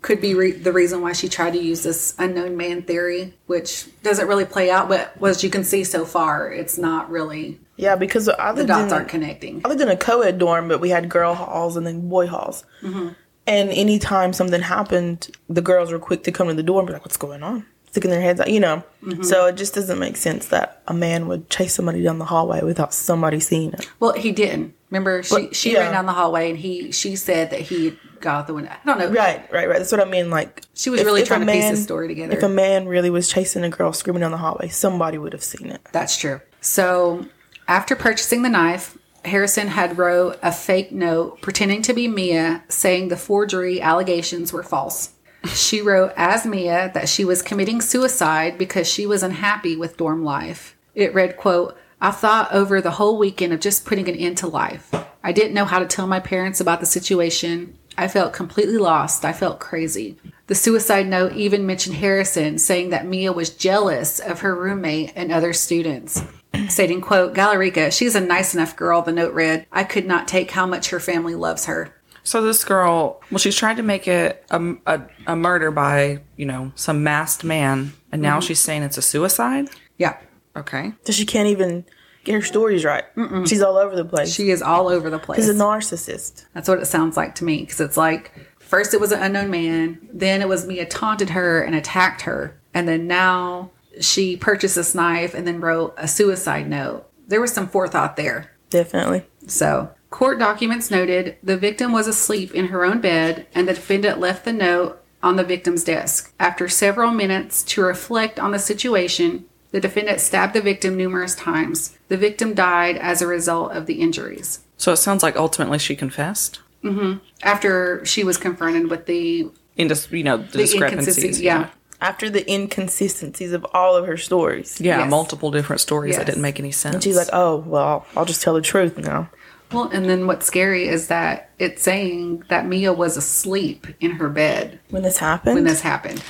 could 0.02 0.20
be 0.20 0.34
re- 0.34 0.52
the 0.52 0.74
reason 0.74 1.02
why 1.02 1.14
she 1.14 1.30
tried 1.30 1.54
to 1.54 1.60
use 1.60 1.84
this 1.84 2.16
unknown 2.18 2.58
man 2.58 2.82
theory, 2.82 3.34
which 3.46 3.88
doesn't 4.02 4.28
really 4.28 4.46
play 4.46 4.72
out. 4.72 4.90
But 4.90 5.14
as 5.24 5.44
you 5.44 5.50
can 5.50 5.64
see 5.64 5.84
so 5.84 6.06
far, 6.06 6.52
it's 6.52 6.78
not 6.78 7.10
really 7.10 7.60
Yeah, 7.78 7.96
because 7.96 8.28
I 8.30 8.52
the 8.54 8.66
dots 8.66 8.92
in, 8.92 8.98
aren't 8.98 9.10
connecting. 9.10 9.62
I 9.64 9.68
lived 9.70 9.82
in 9.82 9.90
a 9.90 9.98
co-ed 9.98 10.40
dorm, 10.40 10.68
but 10.68 10.82
we 10.82 10.90
had 10.90 11.08
girl 11.10 11.36
halls 11.36 11.78
and 11.78 11.86
then 11.86 12.10
boy 12.10 12.28
halls. 12.28 12.64
Mm-hmm. 12.82 13.10
And 13.46 13.70
anytime 13.70 14.34
something 14.34 14.62
happened, 14.62 15.30
the 15.48 15.62
girls 15.62 15.92
were 15.92 16.00
quick 16.00 16.24
to 16.24 16.32
come 16.32 16.48
to 16.48 16.54
the 16.54 16.64
door 16.64 16.80
and 16.80 16.88
be 16.88 16.94
like, 16.94 17.04
"What's 17.04 17.18
going 17.18 17.44
on?" 17.44 17.66
Sticking 17.92 18.12
their 18.12 18.22
heads 18.22 18.40
out, 18.40 18.52
you 18.52 18.60
know. 18.60 18.84
Mm-hmm. 19.04 19.24
So 19.24 19.48
it 19.48 19.56
just 19.58 19.74
doesn't 19.74 19.98
make 19.98 20.18
sense 20.18 20.48
that 20.48 20.82
a 20.88 20.94
man 20.94 21.28
would 21.28 21.50
chase 21.50 21.74
somebody 21.74 22.04
down 22.04 22.20
the 22.20 22.26
hallway 22.26 22.62
without 22.62 22.94
somebody 22.94 23.40
seeing 23.40 23.74
it. 23.74 23.90
Well, 24.00 24.14
he 24.14 24.32
didn't. 24.32 24.76
Remember, 24.90 25.22
she 25.24 25.36
But- 25.36 25.56
she 25.56 25.74
yeah. 25.74 25.80
ran 25.82 25.92
down 25.94 26.06
the 26.06 26.14
hallway, 26.14 26.50
and 26.50 26.58
he 26.58 26.92
she 26.92 27.16
said 27.16 27.52
that 27.52 27.62
he 27.62 27.98
got 28.20 28.36
out 28.40 28.48
the 28.48 28.54
window. 28.54 28.72
I 28.72 28.78
don't 28.86 29.00
know. 29.00 29.08
Right, 29.08 29.42
right, 29.52 29.70
right. 29.70 29.78
That's 29.78 29.92
what 29.92 30.02
I 30.02 30.10
mean. 30.10 30.30
Like 30.30 30.62
She 30.74 30.90
was 30.90 31.04
really 31.04 31.24
trying 31.24 31.46
to 31.46 31.52
piece 31.52 31.70
this 31.70 31.84
story 31.84 32.08
together. 32.08 32.36
If 32.36 32.44
a 32.44 32.50
man 32.50 32.88
really 32.88 33.10
was 33.10 33.30
chasing 33.30 33.64
a 33.64 33.70
girl 33.70 33.94
screaming 33.94 34.22
down 34.22 34.32
the 34.32 34.38
hallway, 34.38 34.68
somebody 34.70 35.18
would 35.18 35.34
have 35.34 35.44
seen 35.44 35.70
it. 35.70 35.82
That's 35.92 36.18
true. 36.18 36.42
So, 36.62 37.26
after 37.68 37.96
purchasing 37.96 38.42
the 38.42 38.50
knife, 38.50 38.98
Harrison 39.26 39.68
had 39.68 39.98
wrote 39.98 40.38
a 40.42 40.52
fake 40.52 40.92
note 40.92 41.42
pretending 41.42 41.82
to 41.84 41.94
be 41.94 42.08
Mia, 42.08 42.64
saying 42.68 43.08
the 43.10 43.18
forgery 43.18 43.80
allegations 43.82 44.52
were 44.52 44.64
false. 44.64 45.12
She 45.46 45.82
wrote 45.82 46.12
as 46.18 46.46
Mia 46.46 46.92
that 46.94 47.08
she 47.08 47.24
was 47.24 47.42
committing 47.42 47.80
suicide 47.80 48.58
because 48.58 48.90
she 48.92 49.06
was 49.06 49.24
unhappy 49.24 49.76
with 49.78 49.96
dorm 49.98 50.24
life. 50.24 50.76
It 50.96 51.14
read, 51.14 51.38
quote, 51.38 51.78
I 52.02 52.12
thought 52.12 52.54
over 52.54 52.82
the 52.82 52.92
whole 52.92 53.18
weekend 53.18 53.52
of 53.52 53.60
just 53.60 53.86
putting 53.86 54.08
an 54.08 54.16
end 54.16 54.38
to 54.38 54.48
life. 54.48 54.94
I 55.22 55.34
didn't 55.34 55.54
know 55.54 55.66
how 55.66 55.80
to 55.80 55.86
tell 55.86 56.08
my 56.08 56.20
parents 56.20 56.62
about 56.62 56.80
the 56.80 56.86
situation. 56.86 57.78
I 57.98 58.08
felt 58.08 58.32
completely 58.32 58.78
lost. 58.78 59.26
I 59.26 59.34
felt 59.34 59.60
crazy. 59.60 60.18
The 60.48 60.56
suicide 60.56 61.08
note 61.08 61.34
even 61.34 61.66
mentioned 61.66 61.98
Harrison, 61.98 62.58
saying 62.58 62.90
that 62.90 63.06
Mia 63.06 63.34
was 63.34 63.50
jealous 63.50 64.20
of 64.20 64.40
her 64.40 64.56
roommate 64.56 65.12
and 65.16 65.32
other 65.32 65.52
students. 65.52 66.24
Stating, 66.70 67.02
quote, 67.02 67.34
Galareka, 67.34 67.92
she's 67.92 68.16
a 68.16 68.22
nice 68.22 68.56
enough 68.56 68.76
girl, 68.78 69.02
the 69.02 69.12
note 69.12 69.34
read. 69.34 69.68
I 69.72 69.84
could 69.84 70.08
not 70.08 70.28
take 70.28 70.52
how 70.52 70.66
much 70.66 70.90
her 70.92 71.00
family 71.02 71.36
loves 71.36 71.66
her. 71.66 71.94
So 72.24 72.42
this 72.42 72.64
girl, 72.64 73.22
well, 73.30 73.40
she's 73.40 73.56
tried 73.56 73.78
to 73.78 73.84
make 73.84 74.08
it 74.08 74.46
a, 74.50 74.76
a, 74.86 75.02
a 75.28 75.36
murder 75.36 75.72
by, 75.72 76.22
you 76.38 76.46
know, 76.46 76.72
some 76.76 77.04
masked 77.04 77.44
man, 77.44 77.94
and 78.12 78.22
now 78.22 78.38
mm-hmm. 78.38 78.48
she's 78.48 78.60
saying 78.60 78.84
it's 78.84 78.98
a 78.98 79.02
suicide. 79.02 79.70
Yeah. 79.98 80.18
Okay. 80.60 80.94
So 81.06 81.14
she 81.14 81.26
can't 81.26 81.48
even 81.48 81.86
get 82.24 82.34
her 82.34 82.42
stories 82.42 82.86
right. 82.86 83.06
She's 83.46 83.62
all 83.62 83.78
over 83.78 83.96
the 83.96 84.06
place. 84.06 84.34
She 84.34 84.52
is 84.52 84.62
all 84.62 84.88
over 84.88 85.10
the 85.10 85.20
place. 85.20 85.40
She's 85.40 85.50
a 85.50 85.54
narcissist. 85.54 86.46
That's 86.54 86.68
what 86.68 86.80
it 86.80 86.86
sounds 86.86 87.18
like 87.18 87.36
to 87.36 87.44
me. 87.44 87.62
Because 87.62 87.80
it's 87.80 87.98
like, 87.98 88.32
first 88.60 88.94
it 88.94 89.00
was 89.00 89.12
an 89.12 89.22
unknown 89.22 89.50
man, 89.50 90.10
then 90.14 90.42
it 90.42 90.48
was 90.48 90.66
Mia 90.66 90.86
taunted 90.86 91.32
her 91.32 91.62
and 91.62 91.76
attacked 91.76 92.22
her. 92.22 92.60
And 92.74 92.88
then 92.88 93.08
now 93.08 93.72
she 94.00 94.38
purchased 94.38 94.76
this 94.76 94.94
knife 94.94 95.34
and 95.34 95.48
then 95.48 95.62
wrote 95.62 95.94
a 95.98 96.08
suicide 96.08 96.70
note. 96.70 97.10
There 97.28 97.42
was 97.42 97.54
some 97.54 97.68
forethought 97.68 98.16
there. 98.16 98.52
Definitely. 98.70 99.26
So, 99.48 99.92
court 100.10 100.40
documents 100.40 100.92
noted 100.92 101.38
the 101.42 101.58
victim 101.58 101.92
was 101.92 102.08
asleep 102.08 102.54
in 102.54 102.68
her 102.68 102.86
own 102.86 103.02
bed 103.02 103.48
and 103.54 103.68
the 103.68 103.74
defendant 103.74 104.20
left 104.20 104.46
the 104.46 104.54
note 104.54 105.02
on 105.22 105.36
the 105.36 105.44
victim's 105.44 105.84
desk. 105.84 106.34
After 106.40 106.68
several 106.68 107.12
minutes 107.12 107.64
to 107.64 107.82
reflect 107.82 108.40
on 108.40 108.52
the 108.52 108.60
situation, 108.60 109.46
the 109.72 109.80
defendant 109.80 110.20
stabbed 110.20 110.54
the 110.54 110.62
victim 110.62 110.98
numerous 110.98 111.36
times. 111.36 111.98
The 112.08 112.18
victim 112.18 112.54
died 112.54 112.98
as 112.98 113.22
a 113.22 113.28
result 113.28 113.72
of 113.74 113.86
the 113.86 113.96
injuries. 114.02 114.60
So 114.78 114.92
it 114.94 114.98
sounds 114.98 115.24
like 115.24 115.36
ultimately 115.36 115.78
she 115.80 115.96
confessed. 115.96 116.62
Mm-hmm. 116.84 117.20
After 117.44 118.04
she 118.06 118.24
was 118.24 118.38
confronted 118.38 118.90
with 118.90 119.06
the, 119.06 119.50
In 119.76 119.88
just 119.90 120.12
you 120.12 120.24
know 120.24 120.38
the, 120.38 120.44
the 120.44 120.58
discrepancies. 120.60 121.00
inconsistencies, 121.18 121.42
yeah. 121.42 121.70
After 122.02 122.30
the 122.30 122.50
inconsistencies 122.52 123.52
of 123.52 123.66
all 123.74 123.96
of 123.98 124.06
her 124.08 124.16
stories. 124.16 124.80
Yeah, 124.80 125.00
Yes. 125.00 125.10
multiple 125.10 125.52
different 125.52 125.82
stories 125.82 126.16
that 126.16 126.26
didn't 126.26 126.42
make 126.42 126.58
any 126.60 126.72
sense. 126.72 126.96
And 126.96 127.04
she's 127.04 127.18
like, 127.18 127.28
oh, 127.34 127.58
well, 127.58 128.06
I'll 128.16 128.24
just 128.26 128.42
tell 128.42 128.54
the 128.54 128.62
truth 128.62 128.98
now. 128.98 129.30
Well, 129.74 129.90
and 129.90 130.06
then 130.10 130.26
what's 130.26 130.48
scary 130.48 130.88
is 130.88 131.10
that 131.10 131.52
it's 131.60 131.84
saying 131.84 132.44
that 132.50 132.66
Mia 132.66 132.94
was 132.94 133.18
asleep 133.18 133.86
in 134.00 134.12
her 134.12 134.30
bed 134.30 134.80
When 134.90 135.04
this 135.04 135.18
happened? 135.18 135.56
when 135.56 135.66
this 135.66 135.82
happened. 135.82 136.24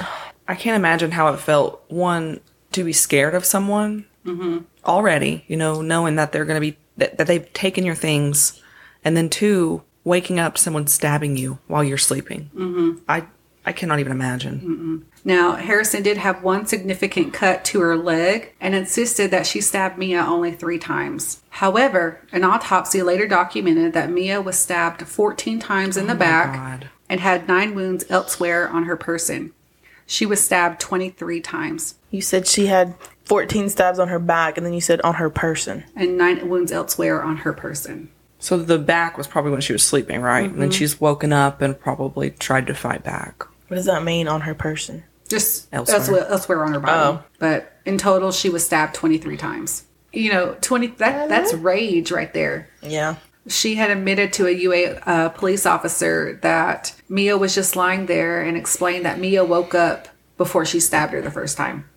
I 0.47 0.55
can't 0.55 0.75
imagine 0.75 1.11
how 1.11 1.31
it 1.31 1.39
felt. 1.39 1.83
One, 1.87 2.39
to 2.79 2.85
be 2.85 2.93
scared 2.93 3.35
of 3.35 3.45
someone 3.45 4.05
already, 4.85 5.45
you 5.47 5.57
know, 5.57 5.81
knowing 5.81 6.15
that 6.15 6.31
they're 6.31 6.45
going 6.45 6.61
to 6.61 6.71
be, 6.71 6.77
that, 6.97 7.17
that 7.17 7.27
they've 7.27 7.51
taken 7.53 7.85
your 7.85 7.95
things. 7.95 8.61
And 9.03 9.15
then 9.15 9.29
two, 9.29 9.83
waking 10.03 10.39
up 10.39 10.57
someone 10.57 10.87
stabbing 10.87 11.37
you 11.37 11.59
while 11.67 11.83
you're 11.83 11.97
sleeping. 11.97 12.49
Mm-hmm. 12.55 13.03
I, 13.07 13.25
I 13.65 13.71
cannot 13.71 13.99
even 13.99 14.11
imagine. 14.11 15.05
Now, 15.23 15.55
Harrison 15.55 16.01
did 16.01 16.17
have 16.17 16.43
one 16.43 16.65
significant 16.65 17.33
cut 17.33 17.65
to 17.65 17.81
her 17.81 17.97
leg 17.97 18.53
and 18.59 18.73
insisted 18.73 19.31
that 19.31 19.45
she 19.45 19.61
stabbed 19.61 19.97
Mia 19.97 20.21
only 20.21 20.51
three 20.51 20.79
times. 20.79 21.41
However, 21.49 22.21
an 22.31 22.43
autopsy 22.43 23.03
later 23.03 23.27
documented 23.27 23.93
that 23.93 24.09
Mia 24.09 24.41
was 24.41 24.57
stabbed 24.57 25.07
14 25.07 25.59
times 25.59 25.97
in 25.97 26.07
the 26.07 26.15
back 26.15 26.55
God. 26.55 26.89
and 27.09 27.19
had 27.19 27.47
nine 27.47 27.75
wounds 27.75 28.05
elsewhere 28.09 28.69
on 28.69 28.83
her 28.85 28.97
person. 28.97 29.53
She 30.11 30.25
was 30.25 30.43
stabbed 30.43 30.81
23 30.81 31.39
times 31.39 31.95
you 32.11 32.21
said 32.21 32.47
she 32.47 32.65
had 32.65 32.95
14 33.25 33.69
stabs 33.69 33.99
on 33.99 34.07
her 34.07 34.17
back, 34.17 34.57
and 34.57 34.65
then 34.65 34.73
you 34.73 34.81
said 34.81 34.99
on 35.01 35.13
her 35.15 35.29
person. 35.29 35.83
and 35.95 36.17
nine 36.17 36.49
wounds 36.49 36.71
elsewhere 36.71 37.21
on 37.21 37.37
her 37.37 37.53
person. 37.53 38.09
So 38.39 38.57
the 38.57 38.79
back 38.79 39.15
was 39.17 39.27
probably 39.27 39.51
when 39.51 39.61
she 39.61 39.73
was 39.73 39.83
sleeping, 39.83 40.21
right? 40.21 40.39
And 40.45 40.51
Mm-hmm. 40.53 40.59
then 40.61 40.71
she's 40.71 40.99
woken 40.99 41.31
up 41.31 41.61
and 41.61 41.79
probably 41.79 42.31
tried 42.31 42.65
to 42.67 42.73
fight 42.73 43.03
back. 43.03 43.43
What 43.67 43.75
does 43.75 43.85
that 43.85 44.03
mean 44.03 44.27
on 44.27 44.41
her 44.41 44.55
person? 44.55 45.03
Just 45.27 45.67
Elsewhere. 45.71 45.97
elsewhere, 45.97 46.27
elsewhere 46.27 46.65
on 46.65 46.73
her 46.73 46.79
body. 46.79 47.19
Oh. 47.19 47.23
But 47.37 47.73
in 47.85 47.99
total, 47.99 48.31
she 48.31 48.49
was 48.49 48.65
stabbed 48.65 48.95
23 48.95 49.37
times. 49.37 49.83
You 50.11 50.31
know, 50.33 50.57
20 50.61 50.87
that 50.97 51.29
that's 51.29 51.53
rage 51.53 52.09
right 52.11 52.33
there. 52.33 52.67
Yeah. 52.81 53.17
She 53.47 53.75
had 53.75 53.89
admitted 53.89 54.33
to 54.33 54.47
a 54.47 54.51
UA 54.51 54.91
uh, 55.05 55.29
police 55.29 55.65
officer 55.65 56.39
that 56.41 56.93
Mia 57.07 57.37
was 57.37 57.55
just 57.55 57.75
lying 57.75 58.05
there 58.05 58.41
and 58.41 58.57
explained 58.57 59.05
that 59.05 59.19
Mia 59.19 59.43
woke 59.43 59.73
up 59.73 60.07
before 60.37 60.65
she 60.65 60.79
stabbed 60.79 61.13
her 61.13 61.21
the 61.21 61.31
first 61.31 61.57
time. 61.57 61.89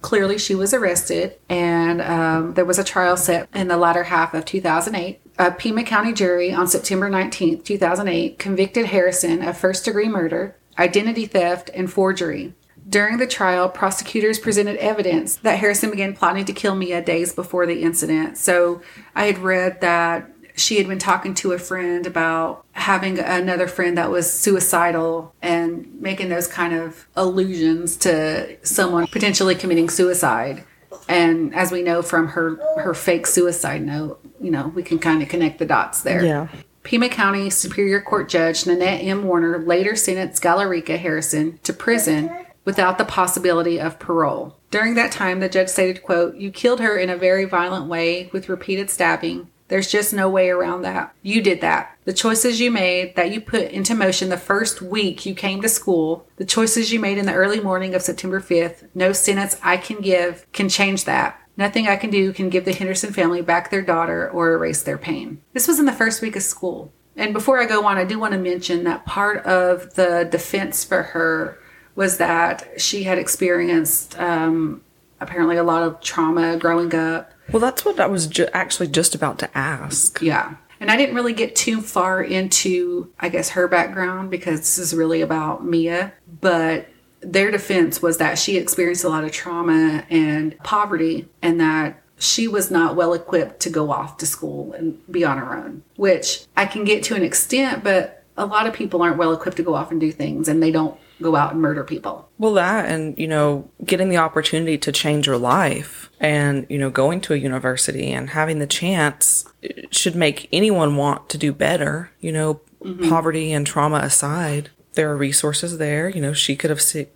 Clearly, 0.00 0.38
she 0.38 0.54
was 0.54 0.72
arrested, 0.72 1.36
and 1.48 2.00
um, 2.00 2.54
there 2.54 2.64
was 2.64 2.78
a 2.78 2.84
trial 2.84 3.18
set 3.18 3.48
in 3.54 3.68
the 3.68 3.76
latter 3.76 4.04
half 4.04 4.32
of 4.32 4.46
2008. 4.46 5.20
A 5.38 5.50
Pima 5.50 5.84
County 5.84 6.12
jury 6.12 6.52
on 6.52 6.66
September 6.66 7.10
19th, 7.10 7.64
2008, 7.64 8.38
convicted 8.38 8.86
Harrison 8.86 9.42
of 9.42 9.58
first 9.58 9.84
degree 9.84 10.08
murder, 10.08 10.56
identity 10.78 11.26
theft, 11.26 11.70
and 11.74 11.92
forgery. 11.92 12.54
During 12.88 13.18
the 13.18 13.26
trial, 13.26 13.68
prosecutors 13.68 14.38
presented 14.38 14.76
evidence 14.78 15.36
that 15.36 15.58
Harrison 15.58 15.90
began 15.90 16.16
plotting 16.16 16.46
to 16.46 16.52
kill 16.52 16.74
Mia 16.74 17.02
days 17.02 17.34
before 17.34 17.66
the 17.66 17.82
incident. 17.82 18.38
So 18.38 18.80
I 19.14 19.26
had 19.26 19.38
read 19.38 19.80
that 19.82 20.30
she 20.60 20.76
had 20.76 20.86
been 20.86 20.98
talking 20.98 21.34
to 21.34 21.52
a 21.52 21.58
friend 21.58 22.06
about 22.06 22.64
having 22.72 23.18
another 23.18 23.66
friend 23.66 23.96
that 23.98 24.10
was 24.10 24.30
suicidal 24.30 25.34
and 25.42 26.00
making 26.00 26.28
those 26.28 26.46
kind 26.46 26.74
of 26.74 27.08
allusions 27.16 27.96
to 27.96 28.56
someone 28.62 29.06
potentially 29.06 29.54
committing 29.54 29.88
suicide. 29.88 30.64
And 31.08 31.54
as 31.54 31.72
we 31.72 31.82
know 31.82 32.02
from 32.02 32.28
her 32.28 32.56
her 32.80 32.94
fake 32.94 33.26
suicide 33.26 33.82
note, 33.82 34.20
you 34.40 34.50
know, 34.50 34.68
we 34.68 34.82
can 34.82 34.98
kind 34.98 35.22
of 35.22 35.28
connect 35.28 35.58
the 35.58 35.66
dots 35.66 36.02
there. 36.02 36.24
Yeah. 36.24 36.48
Pima 36.82 37.08
County 37.08 37.50
Superior 37.50 38.00
Court 38.00 38.28
Judge 38.28 38.66
Nanette 38.66 39.02
M. 39.02 39.24
Warner 39.24 39.58
later 39.58 39.94
sentenced 39.94 40.42
Galareka 40.42 40.98
Harrison 40.98 41.58
to 41.62 41.72
prison 41.72 42.30
without 42.64 42.98
the 42.98 43.04
possibility 43.04 43.80
of 43.80 43.98
parole. 43.98 44.56
During 44.70 44.94
that 44.94 45.12
time, 45.12 45.40
the 45.40 45.48
judge 45.48 45.68
stated, 45.68 46.02
quote, 46.02 46.36
You 46.36 46.50
killed 46.50 46.80
her 46.80 46.96
in 46.96 47.10
a 47.10 47.16
very 47.16 47.44
violent 47.44 47.86
way 47.86 48.30
with 48.32 48.48
repeated 48.48 48.90
stabbing. 48.90 49.48
There's 49.70 49.90
just 49.90 50.12
no 50.12 50.28
way 50.28 50.50
around 50.50 50.82
that. 50.82 51.14
You 51.22 51.40
did 51.40 51.60
that. 51.60 51.96
The 52.04 52.12
choices 52.12 52.60
you 52.60 52.70
made 52.70 53.14
that 53.14 53.32
you 53.32 53.40
put 53.40 53.70
into 53.70 53.94
motion 53.94 54.28
the 54.28 54.36
first 54.36 54.82
week 54.82 55.24
you 55.24 55.34
came 55.34 55.62
to 55.62 55.68
school, 55.68 56.26
the 56.36 56.44
choices 56.44 56.92
you 56.92 56.98
made 56.98 57.18
in 57.18 57.26
the 57.26 57.34
early 57.34 57.60
morning 57.60 57.94
of 57.94 58.02
September 58.02 58.40
5th, 58.40 58.88
no 58.94 59.12
sentence 59.12 59.56
I 59.62 59.76
can 59.76 60.00
give 60.00 60.44
can 60.52 60.68
change 60.68 61.04
that. 61.04 61.40
Nothing 61.56 61.86
I 61.86 61.96
can 61.96 62.10
do 62.10 62.32
can 62.32 62.50
give 62.50 62.64
the 62.64 62.72
Henderson 62.72 63.12
family 63.12 63.42
back 63.42 63.70
their 63.70 63.82
daughter 63.82 64.28
or 64.30 64.52
erase 64.52 64.82
their 64.82 64.98
pain. 64.98 65.40
This 65.52 65.68
was 65.68 65.78
in 65.78 65.86
the 65.86 65.92
first 65.92 66.20
week 66.20 66.34
of 66.34 66.42
school. 66.42 66.92
And 67.16 67.32
before 67.32 67.60
I 67.60 67.66
go 67.66 67.84
on, 67.86 67.96
I 67.96 68.04
do 68.04 68.18
want 68.18 68.32
to 68.32 68.38
mention 68.38 68.84
that 68.84 69.06
part 69.06 69.44
of 69.44 69.94
the 69.94 70.26
defense 70.30 70.84
for 70.84 71.02
her 71.02 71.58
was 71.94 72.16
that 72.18 72.80
she 72.80 73.04
had 73.04 73.18
experienced 73.18 74.18
um, 74.18 74.82
apparently 75.20 75.58
a 75.58 75.62
lot 75.62 75.82
of 75.82 76.00
trauma 76.00 76.56
growing 76.56 76.94
up. 76.94 77.32
Well, 77.52 77.60
that's 77.60 77.84
what 77.84 78.00
I 78.00 78.06
was 78.06 78.26
ju- 78.26 78.48
actually 78.52 78.88
just 78.88 79.14
about 79.14 79.38
to 79.40 79.58
ask. 79.58 80.20
Yeah. 80.20 80.54
And 80.80 80.90
I 80.90 80.96
didn't 80.96 81.14
really 81.14 81.34
get 81.34 81.54
too 81.54 81.82
far 81.82 82.22
into, 82.22 83.12
I 83.20 83.28
guess, 83.28 83.50
her 83.50 83.68
background 83.68 84.30
because 84.30 84.60
this 84.60 84.78
is 84.78 84.94
really 84.94 85.20
about 85.20 85.64
Mia. 85.64 86.14
But 86.40 86.88
their 87.20 87.50
defense 87.50 88.00
was 88.00 88.16
that 88.16 88.38
she 88.38 88.56
experienced 88.56 89.04
a 89.04 89.08
lot 89.08 89.24
of 89.24 89.32
trauma 89.32 90.04
and 90.08 90.56
poverty 90.60 91.28
and 91.42 91.60
that 91.60 92.02
she 92.18 92.48
was 92.48 92.70
not 92.70 92.96
well 92.96 93.12
equipped 93.12 93.60
to 93.60 93.70
go 93.70 93.90
off 93.90 94.16
to 94.18 94.26
school 94.26 94.72
and 94.72 94.98
be 95.10 95.24
on 95.24 95.38
her 95.38 95.56
own, 95.56 95.82
which 95.96 96.46
I 96.56 96.66
can 96.66 96.84
get 96.84 97.02
to 97.04 97.14
an 97.14 97.22
extent, 97.22 97.84
but 97.84 98.24
a 98.36 98.46
lot 98.46 98.66
of 98.66 98.72
people 98.72 99.02
aren't 99.02 99.18
well 99.18 99.32
equipped 99.32 99.58
to 99.58 99.62
go 99.62 99.74
off 99.74 99.90
and 99.90 100.00
do 100.00 100.12
things 100.12 100.48
and 100.48 100.62
they 100.62 100.70
don't 100.70 100.98
go 101.20 101.36
out 101.36 101.52
and 101.52 101.60
murder 101.60 101.84
people. 101.84 102.28
Well, 102.38 102.54
that 102.54 102.86
and, 102.86 103.18
you 103.18 103.28
know, 103.28 103.68
getting 103.84 104.08
the 104.08 104.16
opportunity 104.16 104.78
to 104.78 104.92
change 104.92 105.26
your 105.26 105.36
life 105.36 105.99
and, 106.20 106.66
you 106.68 106.78
know, 106.78 106.90
going 106.90 107.20
to 107.22 107.32
a 107.32 107.36
university 107.36 108.12
and 108.12 108.30
having 108.30 108.58
the 108.58 108.66
chance 108.66 109.46
should 109.90 110.14
make 110.14 110.48
anyone 110.52 110.96
want 110.96 111.28
to 111.30 111.38
do 111.38 111.52
better, 111.52 112.10
you 112.20 112.30
know, 112.30 112.60
mm-hmm. 112.84 113.08
poverty 113.08 113.52
and 113.52 113.66
trauma 113.66 113.96
aside. 113.98 114.70
There 114.94 115.10
are 115.10 115.16
resources 115.16 115.78
there. 115.78 116.08
You 116.08 116.20
know, 116.20 116.32
she 116.32 116.56
could 116.56 116.70
have 116.70 116.82
si- 116.82 117.06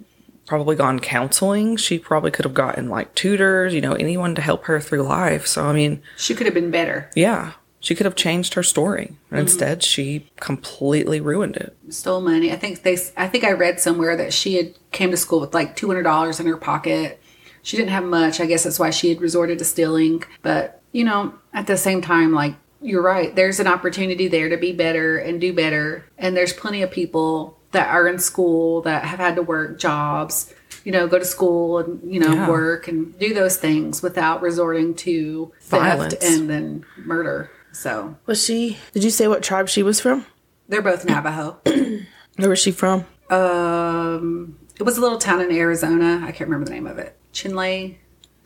probably 0.47 0.77
gone 0.77 1.01
counseling. 1.01 1.77
She 1.77 1.99
probably 1.99 2.31
could 2.31 2.45
have 2.45 2.55
gotten 2.55 2.89
like 2.89 3.15
tutors, 3.15 3.75
you 3.75 3.81
know, 3.81 3.93
anyone 3.93 4.35
to 4.37 4.43
help 4.43 4.65
her 4.65 4.81
through 4.81 5.03
life. 5.03 5.47
So, 5.47 5.67
I 5.67 5.73
mean, 5.73 6.03
She 6.17 6.35
could 6.35 6.47
have 6.47 6.55
been 6.55 6.71
better. 6.71 7.11
yeah, 7.15 7.53
she 7.81 7.95
could 7.95 8.07
have 8.07 8.17
changed 8.17 8.55
her 8.55 8.63
story. 8.63 9.13
And 9.31 9.41
instead, 9.41 9.83
she 9.83 10.27
completely 10.41 11.21
ruined 11.21 11.57
it. 11.57 11.77
Stole 11.91 12.23
money. 12.23 12.51
I 12.51 12.57
think 12.57 12.83
they 12.83 12.97
I 13.17 13.29
think 13.29 13.45
I 13.45 13.53
read 13.53 13.81
somewhere 13.81 14.17
that 14.17 14.33
she 14.33 14.55
had 14.55 14.75
came 14.93 15.11
to 15.11 15.19
school 15.19 15.41
with 15.41 15.53
like 15.53 15.77
$200 15.77 16.41
in 16.41 16.47
her 16.47 16.57
pocket. 16.57 17.21
She 17.65 17.77
didn't 17.77 17.91
have 17.91 18.05
much. 18.05 18.39
I 18.39 18.47
guess 18.47 18.63
that's 18.63 18.79
why 18.79 18.91
she 18.91 19.09
had 19.09 19.21
resorted 19.21 19.59
to 19.59 19.65
stealing, 19.65 20.23
but 20.43 20.81
you 20.93 21.03
know, 21.03 21.35
at 21.53 21.67
the 21.67 21.77
same 21.77 22.01
time 22.01 22.33
like 22.33 22.55
you're 22.81 23.03
right. 23.03 23.35
There's 23.35 23.59
an 23.59 23.67
opportunity 23.67 24.29
there 24.29 24.49
to 24.51 24.57
be 24.59 24.71
better 24.73 25.17
and 25.17 25.41
do 25.41 25.53
better. 25.53 26.05
And 26.19 26.37
there's 26.37 26.53
plenty 26.53 26.83
of 26.83 26.91
people 26.91 27.59
that 27.73 27.89
are 27.89 28.07
in 28.07 28.19
school 28.19 28.83
that 28.83 29.05
have 29.07 29.19
had 29.19 29.35
to 29.37 29.43
work 29.43 29.79
jobs, 29.81 30.53
you 30.85 30.93
know, 30.93 31.07
go 31.09 31.19
to 31.19 31.25
school 31.25 31.79
and, 31.79 32.01
you 32.13 32.21
know, 32.21 32.33
Yeah. 32.35 32.49
work 32.49 32.87
and 32.87 33.19
do 33.19 33.33
those 33.33 33.57
things 33.57 34.03
without 34.03 34.43
resorting 34.43 34.95
to 34.97 35.51
theft 35.63 35.83
Violence. 35.83 36.15
and 36.23 36.49
then 36.51 36.85
murder. 36.99 37.51
So 37.73 38.17
Was 38.27 38.45
she? 38.45 38.77
Did 38.93 39.03
you 39.03 39.11
say 39.11 39.27
what 39.29 39.43
tribe 39.43 39.69
she 39.71 39.83
was 39.83 39.99
from? 40.01 40.27
they're 40.69 40.83
both 40.83 41.05
Navajo. 41.07 41.59
Where 42.37 42.49
was 42.51 42.59
she 42.59 42.71
from? 42.73 43.05
Um, 43.31 44.59
it 44.79 44.83
was 44.83 44.99
a 44.99 45.01
little 45.01 45.19
town 45.19 45.41
in 45.41 45.53
Arizona. 45.53 46.21
I 46.23 46.33
can't 46.33 46.51
remember 46.51 46.67
the 46.67 46.73
name 46.73 46.87
of 46.87 46.99
it. 46.99 47.17
Chinle, 47.33 47.97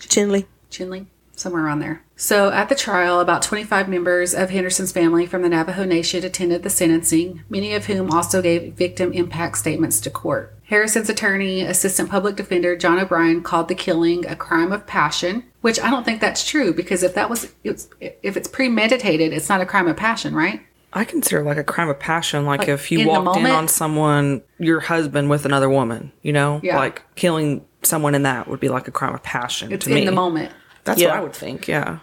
Chinley. 0.01 0.47
Chinle, 0.71 1.07
somewhere 1.35 1.65
around 1.65 1.81
there. 1.81 2.03
So 2.17 2.51
at 2.51 2.69
the 2.69 2.75
trial, 2.75 3.21
about 3.21 3.43
25 3.43 3.89
members 3.89 4.35
of 4.35 4.51
Henderson's 4.51 4.91
family 4.91 5.25
from 5.25 5.43
the 5.43 5.49
Navajo 5.49 5.85
Nation 5.85 6.25
attended 6.25 6.63
the 6.63 6.71
sentencing, 6.71 7.45
many 7.49 7.75
of 7.75 7.87
whom 7.87 8.11
also 8.11 8.43
gave 8.43 8.75
victim 8.75 9.13
impact 9.13 9.59
statements 9.59 10.01
to 10.01 10.11
court. 10.11 10.55
Harrison's 10.65 11.09
attorney, 11.09 11.63
Assistant 11.63 12.11
Public 12.11 12.37
Defender 12.37 12.77
John 12.77 12.99
O'Brien, 12.99 13.43
called 13.43 13.69
the 13.69 13.75
killing 13.75 14.27
a 14.27 14.37
crime 14.37 14.73
of 14.73 14.87
passion, 14.87 15.45
which 15.61 15.81
I 15.81 15.91
don't 15.91 16.05
think 16.05 16.21
that's 16.21 16.47
true 16.47 16.75
because 16.75 17.03
if 17.03 17.15
that 17.15 17.31
was, 17.31 17.55
it's, 17.65 17.89
if 18.01 18.37
it's 18.37 18.49
premeditated, 18.49 19.33
it's 19.33 19.49
not 19.49 19.61
a 19.61 19.67
crime 19.67 19.89
of 19.89 19.97
passion, 19.97 20.35
right? 20.35 20.61
I 20.99 21.05
consider 21.05 21.43
like 21.45 21.57
a 21.59 21.65
crime 21.65 21.89
of 21.89 21.99
passion, 21.99 22.45
like, 22.45 22.61
Like, 22.61 22.69
if 22.69 22.91
you 22.91 23.01
in 23.01 23.07
walked 23.07 23.39
in 23.39 23.47
on 23.47 23.69
someone, 23.69 24.43
your 24.59 24.81
husband 24.81 25.31
with 25.31 25.45
another 25.45 25.69
woman, 25.71 26.11
you 26.23 26.33
know, 26.33 26.61
Yeah. 26.63 26.77
like 26.77 27.03
killing 27.15 27.65
someone 27.83 28.15
in 28.15 28.25
that 28.25 28.49
would 28.49 28.59
be 28.61 28.69
like 28.69 28.89
a 28.89 28.91
crime 28.91 29.15
of 29.15 29.23
passion 29.23 29.73
It's 29.73 29.85
to 29.87 29.93
me. 29.93 30.01
in 30.01 30.07
the 30.07 30.13
moment. 30.13 30.51
That's 30.85 31.01
Yeah. 31.01 31.11
what 31.11 31.17
I 31.19 31.21
would 31.23 31.33
think. 31.35 31.69
Yeah. 31.69 31.99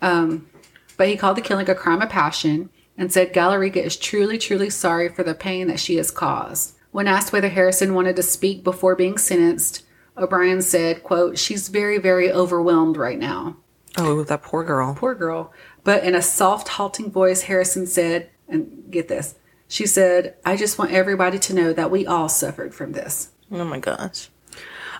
Um, 0.00 0.46
but 0.96 1.08
he 1.08 1.16
called 1.16 1.36
the 1.36 1.42
killing 1.42 1.68
a 1.68 1.74
crime 1.74 2.00
of 2.00 2.08
passion 2.08 2.70
and 2.96 3.12
said 3.12 3.34
Galareka 3.34 3.76
is 3.76 3.96
truly, 3.96 4.38
truly 4.38 4.70
sorry 4.70 5.08
for 5.08 5.22
the 5.22 5.34
pain 5.34 5.68
that 5.68 5.78
she 5.78 5.96
has 5.96 6.10
caused. 6.10 6.72
When 6.90 7.06
asked 7.06 7.32
whether 7.32 7.48
Harrison 7.50 7.92
wanted 7.94 8.16
to 8.16 8.22
speak 8.22 8.64
before 8.64 8.96
being 8.96 9.18
sentenced, 9.18 9.82
O'Brien 10.16 10.62
said, 10.62 11.02
quote, 11.04 11.38
she's 11.38 11.68
very, 11.68 11.98
very 11.98 12.32
overwhelmed 12.32 12.96
right 12.96 13.18
now. 13.18 13.56
Oh, 13.98 14.22
that 14.24 14.42
poor 14.42 14.64
girl. 14.64 14.94
Poor 14.98 15.14
girl. 15.14 15.52
But 15.84 16.02
in 16.04 16.14
a 16.14 16.22
soft, 16.22 16.68
halting 16.68 17.10
voice, 17.10 17.42
Harrison 17.42 17.86
said, 17.86 18.30
and 18.48 18.84
get 18.90 19.08
this, 19.08 19.34
she 19.68 19.86
said, 19.86 20.34
I 20.44 20.56
just 20.56 20.78
want 20.78 20.92
everybody 20.92 21.38
to 21.38 21.54
know 21.54 21.72
that 21.72 21.90
we 21.90 22.06
all 22.06 22.28
suffered 22.28 22.74
from 22.74 22.92
this. 22.92 23.30
Oh 23.52 23.64
my 23.64 23.78
gosh. 23.78 24.28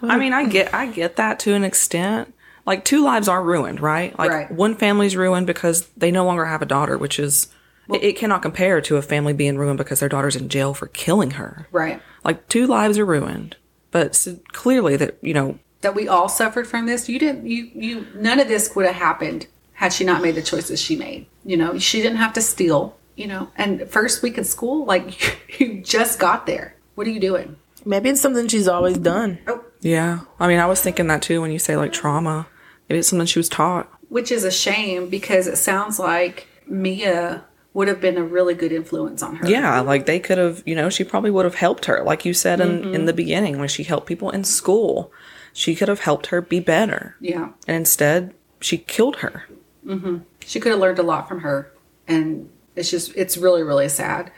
I 0.02 0.16
mean, 0.18 0.32
I 0.32 0.46
get, 0.46 0.72
I 0.72 0.86
get 0.86 1.16
that 1.16 1.38
to 1.40 1.54
an 1.54 1.64
extent. 1.64 2.34
Like 2.66 2.84
two 2.84 3.02
lives 3.02 3.28
are 3.28 3.42
ruined, 3.42 3.80
right? 3.80 4.16
Like 4.18 4.30
Right. 4.30 4.50
one 4.52 4.74
family's 4.76 5.16
ruined 5.16 5.46
because 5.46 5.86
they 5.96 6.10
no 6.10 6.24
longer 6.24 6.44
have 6.44 6.62
a 6.62 6.66
daughter, 6.66 6.98
which 6.98 7.18
is 7.18 7.48
it, 7.92 8.02
it 8.04 8.16
cannot 8.16 8.42
compare 8.42 8.80
to 8.82 8.96
a 8.96 9.02
family 9.02 9.32
being 9.32 9.56
ruined 9.56 9.78
because 9.78 10.00
their 10.00 10.08
daughter's 10.10 10.36
in 10.36 10.50
jail 10.50 10.74
for 10.74 10.86
killing 10.88 11.32
her. 11.32 11.66
Right. 11.72 12.02
Like 12.24 12.46
two 12.48 12.66
lives 12.66 12.98
are 12.98 13.06
ruined, 13.06 13.56
but 13.90 14.08
s 14.10 14.28
clearly 14.52 14.96
that 14.96 15.16
you 15.22 15.32
know 15.32 15.58
That 15.80 15.94
we 15.94 16.06
all 16.06 16.28
suffered 16.28 16.66
from 16.66 16.84
this. 16.84 17.08
You 17.08 17.18
didn't, 17.18 17.46
you, 17.46 17.70
you, 17.74 18.06
none 18.14 18.38
of 18.38 18.48
this 18.48 18.76
would 18.76 18.84
have 18.84 18.96
happened 18.96 19.46
had 19.72 19.92
she 19.94 20.04
not 20.04 20.20
made 20.20 20.34
the 20.34 20.42
choices 20.42 20.78
she 20.80 20.94
made. 20.96 21.24
You 21.46 21.56
know, 21.56 21.78
she 21.78 22.02
didn't 22.02 22.18
have 22.18 22.34
to 22.34 22.42
steal, 22.42 22.97
you 23.18 23.26
know, 23.26 23.50
and 23.56 23.88
first 23.90 24.22
week 24.22 24.38
of 24.38 24.46
school, 24.46 24.84
like 24.84 25.38
you 25.60 25.80
just 25.82 26.18
got 26.18 26.46
there. 26.46 26.76
What 26.94 27.06
are 27.06 27.10
you 27.10 27.20
doing? 27.20 27.56
Maybe 27.84 28.08
it's 28.10 28.20
something 28.20 28.48
she's 28.48 28.68
always 28.68 28.98
done. 28.98 29.38
Oh, 29.46 29.64
Yeah. 29.80 30.20
I 30.38 30.48
mean, 30.48 30.58
I 30.58 30.66
was 30.66 30.80
thinking 30.80 31.06
that 31.08 31.22
too 31.22 31.40
when 31.40 31.50
you 31.50 31.58
say 31.58 31.76
like 31.76 31.92
trauma. 31.92 32.46
Maybe 32.88 33.00
it's 33.00 33.08
something 33.08 33.26
she 33.26 33.38
was 33.38 33.48
taught. 33.48 33.88
which 34.08 34.32
is 34.32 34.44
a 34.44 34.50
shame 34.50 35.10
because 35.10 35.46
it 35.46 35.56
sounds 35.56 35.98
like 35.98 36.46
Mia 36.66 37.44
would 37.74 37.88
have 37.88 38.00
been 38.00 38.16
a 38.16 38.24
really 38.24 38.54
good 38.54 38.72
influence 38.72 39.22
on 39.22 39.36
her. 39.36 39.48
Yeah, 39.48 39.80
like 39.80 40.06
they 40.06 40.18
could 40.18 40.38
have, 40.38 40.62
you 40.64 40.74
know, 40.74 40.88
she 40.88 41.04
probably 41.04 41.30
would 41.30 41.44
have 41.44 41.54
helped 41.54 41.84
her. 41.84 42.02
Like 42.02 42.24
you 42.24 42.32
said 42.32 42.60
in, 42.60 42.94
in 42.94 43.04
the 43.04 43.12
mm-hmm. 43.12 43.16
beginning, 43.16 43.58
when 43.58 43.68
she 43.68 43.84
helped 43.84 44.06
people 44.06 44.30
in 44.30 44.44
school, 44.44 45.12
she 45.52 45.74
could 45.74 45.88
have 45.88 46.00
helped 46.00 46.26
her 46.26 46.40
be 46.40 46.60
better. 46.60 47.16
Yeah. 47.20 47.50
And 47.66 47.76
instead, 47.76 48.34
she 48.60 48.78
killed 48.78 49.16
her. 49.16 49.44
Mm-hmm. 49.84 50.18
She 50.40 50.60
could 50.60 50.72
have 50.72 50.80
learned 50.80 50.98
a 50.98 51.02
lot 51.02 51.28
from 51.28 51.40
her. 51.40 51.70
And 52.06 52.48
it's 52.78 52.90
just, 52.90 53.14
it's 53.16 53.36
really, 53.36 53.62
really 53.62 53.88
sad. 53.88 54.30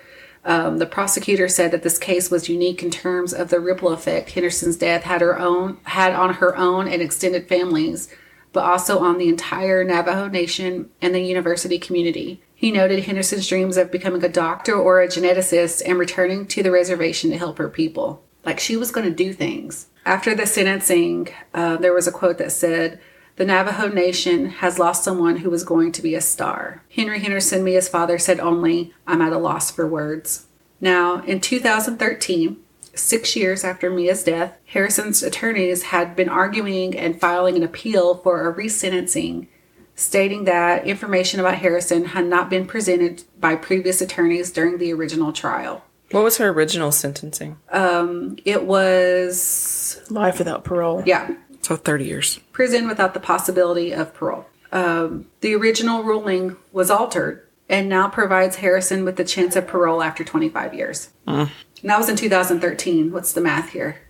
Um, 0.44 0.78
the 0.78 0.86
prosecutor 0.86 1.48
said 1.48 1.70
that 1.70 1.82
this 1.82 1.98
case 1.98 2.30
was 2.30 2.48
unique 2.48 2.82
in 2.82 2.90
terms 2.90 3.34
of 3.34 3.50
the 3.50 3.60
ripple 3.60 3.90
effect 3.90 4.30
Henderson's 4.30 4.76
death 4.76 5.02
had 5.02 5.20
her 5.20 5.38
own 5.38 5.78
had 5.82 6.14
on 6.14 6.34
her 6.34 6.56
own 6.56 6.88
and 6.88 7.02
extended 7.02 7.46
families, 7.46 8.08
but 8.52 8.64
also 8.64 9.00
on 9.00 9.18
the 9.18 9.28
entire 9.28 9.84
Navajo 9.84 10.28
Nation 10.28 10.88
and 11.02 11.14
the 11.14 11.20
university 11.20 11.78
community. 11.78 12.42
He 12.54 12.72
noted 12.72 13.04
Henderson's 13.04 13.48
dreams 13.48 13.76
of 13.76 13.92
becoming 13.92 14.24
a 14.24 14.28
doctor 14.28 14.74
or 14.74 15.00
a 15.00 15.08
geneticist 15.08 15.82
and 15.86 15.98
returning 15.98 16.46
to 16.48 16.62
the 16.62 16.70
reservation 16.70 17.30
to 17.30 17.38
help 17.38 17.58
her 17.58 17.68
people. 17.68 18.24
Like 18.44 18.60
she 18.60 18.76
was 18.76 18.90
going 18.90 19.08
to 19.08 19.14
do 19.14 19.32
things. 19.34 19.88
After 20.06 20.34
the 20.34 20.46
sentencing, 20.46 21.28
uh, 21.52 21.76
there 21.76 21.92
was 21.92 22.06
a 22.06 22.12
quote 22.12 22.38
that 22.38 22.52
said, 22.52 23.00
the 23.40 23.46
Navajo 23.46 23.88
Nation 23.88 24.50
has 24.50 24.78
lost 24.78 25.02
someone 25.02 25.38
who 25.38 25.48
was 25.48 25.64
going 25.64 25.92
to 25.92 26.02
be 26.02 26.14
a 26.14 26.20
star. 26.20 26.82
Henry 26.94 27.20
Henderson, 27.20 27.64
Mia's 27.64 27.88
father, 27.88 28.18
said 28.18 28.38
only, 28.38 28.92
I'm 29.06 29.22
at 29.22 29.32
a 29.32 29.38
loss 29.38 29.70
for 29.70 29.88
words. 29.88 30.44
Now, 30.78 31.22
in 31.22 31.40
2013, 31.40 32.58
six 32.94 33.34
years 33.36 33.64
after 33.64 33.88
Mia's 33.88 34.24
death, 34.24 34.58
Harrison's 34.66 35.22
attorneys 35.22 35.84
had 35.84 36.14
been 36.14 36.28
arguing 36.28 36.94
and 36.94 37.18
filing 37.18 37.56
an 37.56 37.62
appeal 37.62 38.16
for 38.16 38.46
a 38.46 38.54
resentencing, 38.54 39.46
stating 39.94 40.44
that 40.44 40.86
information 40.86 41.40
about 41.40 41.54
Harrison 41.54 42.04
had 42.04 42.26
not 42.26 42.50
been 42.50 42.66
presented 42.66 43.22
by 43.40 43.56
previous 43.56 44.02
attorneys 44.02 44.50
during 44.52 44.76
the 44.76 44.92
original 44.92 45.32
trial. 45.32 45.82
What 46.10 46.24
was 46.24 46.36
her 46.36 46.48
original 46.50 46.92
sentencing? 46.92 47.56
Um, 47.70 48.36
it 48.44 48.64
was, 48.64 49.98
Life 50.10 50.36
without 50.36 50.62
parole. 50.62 51.04
yeah, 51.06 51.36
So 51.62 51.76
30 51.76 52.04
years. 52.04 52.40
prison 52.52 52.88
without 52.88 53.14
the 53.14 53.20
possibility 53.20 53.92
of 53.92 54.14
parole. 54.14 54.46
Um, 54.72 55.26
the 55.40 55.54
original 55.54 56.02
ruling 56.02 56.56
was 56.72 56.90
altered 56.90 57.46
and 57.68 57.88
now 57.88 58.08
provides 58.08 58.56
Harrison 58.56 59.04
with 59.04 59.16
the 59.16 59.24
chance 59.24 59.56
of 59.56 59.66
parole 59.66 60.02
after 60.02 60.24
25 60.24 60.74
years. 60.74 61.10
And 61.26 61.50
that 61.84 61.98
was 61.98 62.08
in 62.08 62.16
2013. 62.16 63.12
What's 63.12 63.32
the 63.32 63.40
math 63.40 63.70
here? 63.70 64.00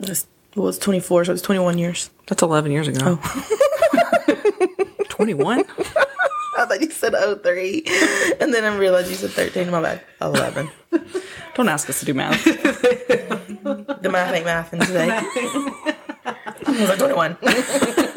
It's, 0.00 0.26
well, 0.54 0.68
it's 0.68 0.78
24, 0.78 1.24
so 1.26 1.32
it's 1.32 1.42
21 1.42 1.78
years. 1.78 2.10
That's 2.26 2.42
11 2.42 2.70
years 2.72 2.88
ago. 2.88 3.16
21? 5.08 5.64
I 6.58 6.64
thought 6.64 6.80
you 6.80 6.90
said 6.90 7.14
03. 7.42 7.84
And 8.40 8.52
then 8.52 8.64
I 8.64 8.76
realized 8.76 9.08
you 9.10 9.16
said 9.16 9.30
13. 9.30 9.70
My 9.70 9.80
bad. 9.80 10.00
11. 10.20 10.68
Don't 11.54 11.68
ask 11.68 11.88
us 11.88 12.00
to 12.00 12.06
do 12.06 12.14
math. 12.14 12.42
The 12.44 14.08
math 14.10 14.34
ain't 14.34 14.46
mathing 14.46 14.86
today. 14.86 15.94
I 16.68 16.80
was 16.80 16.88
like 16.88 16.98
21. 16.98 17.36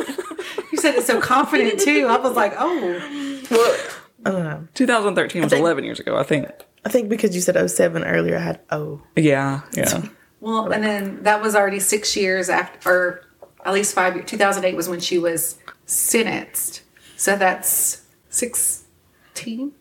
You 0.72 0.78
said 0.78 0.96
it 0.96 1.04
so 1.04 1.20
confident 1.20 1.80
too. 1.80 2.08
I 2.08 2.18
was 2.18 2.34
like, 2.34 2.54
oh, 2.58 3.44
Well, 3.52 3.62
uh-huh. 3.62 4.00
I 4.26 4.32
don't 4.32 4.44
know. 4.44 4.68
2013 4.74 5.44
was 5.44 5.54
11 5.54 5.84
years 5.84 6.00
ago, 6.00 6.18
I 6.18 6.24
think. 6.24 6.48
I 6.86 6.90
think 6.90 7.10
because 7.10 7.36
you 7.36 7.42
said 7.42 7.70
07 7.70 8.04
earlier, 8.04 8.38
I 8.38 8.40
had 8.40 8.62
O. 8.72 9.02
Yeah, 9.16 9.62
yeah. 9.74 10.04
well, 10.40 10.72
and 10.72 10.84
then 10.84 11.24
that 11.24 11.42
was 11.42 11.56
already 11.56 11.80
six 11.80 12.16
years 12.16 12.50
after, 12.50 12.90
or 12.90 13.22
at 13.66 13.74
least 13.74 13.94
five 13.94 14.16
years. 14.16 14.30
2008 14.30 14.76
was 14.76 14.88
when 14.88 15.00
she 15.00 15.18
was 15.20 15.60
sentenced. 15.86 16.82
So 17.18 17.36
that's 17.36 18.04
16, 18.30 19.74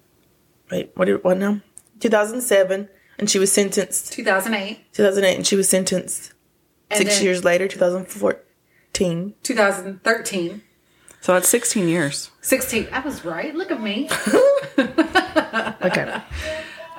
Wait, 0.70 0.90
what, 0.94 1.04
did, 1.06 1.22
what 1.24 1.38
now? 1.38 1.60
2007, 2.00 2.88
and 3.18 3.30
she 3.30 3.38
was 3.38 3.52
sentenced. 3.52 4.12
2008, 4.12 4.92
2008, 4.92 5.36
and 5.36 5.46
she 5.46 5.56
was 5.56 5.68
sentenced 5.68 6.32
and 6.90 6.98
six 6.98 7.16
then 7.16 7.24
years 7.24 7.44
later, 7.44 7.68
2014. 9.00 9.34
2013. 9.42 10.62
So 11.22 11.34
that's 11.34 11.48
16 11.48 11.88
years. 11.88 12.30
16. 12.40 12.88
I 12.92 13.00
was 13.00 13.24
right. 13.24 13.54
Look 13.54 13.70
at 13.70 13.80
me. 13.80 14.08
Okay. 15.82 16.20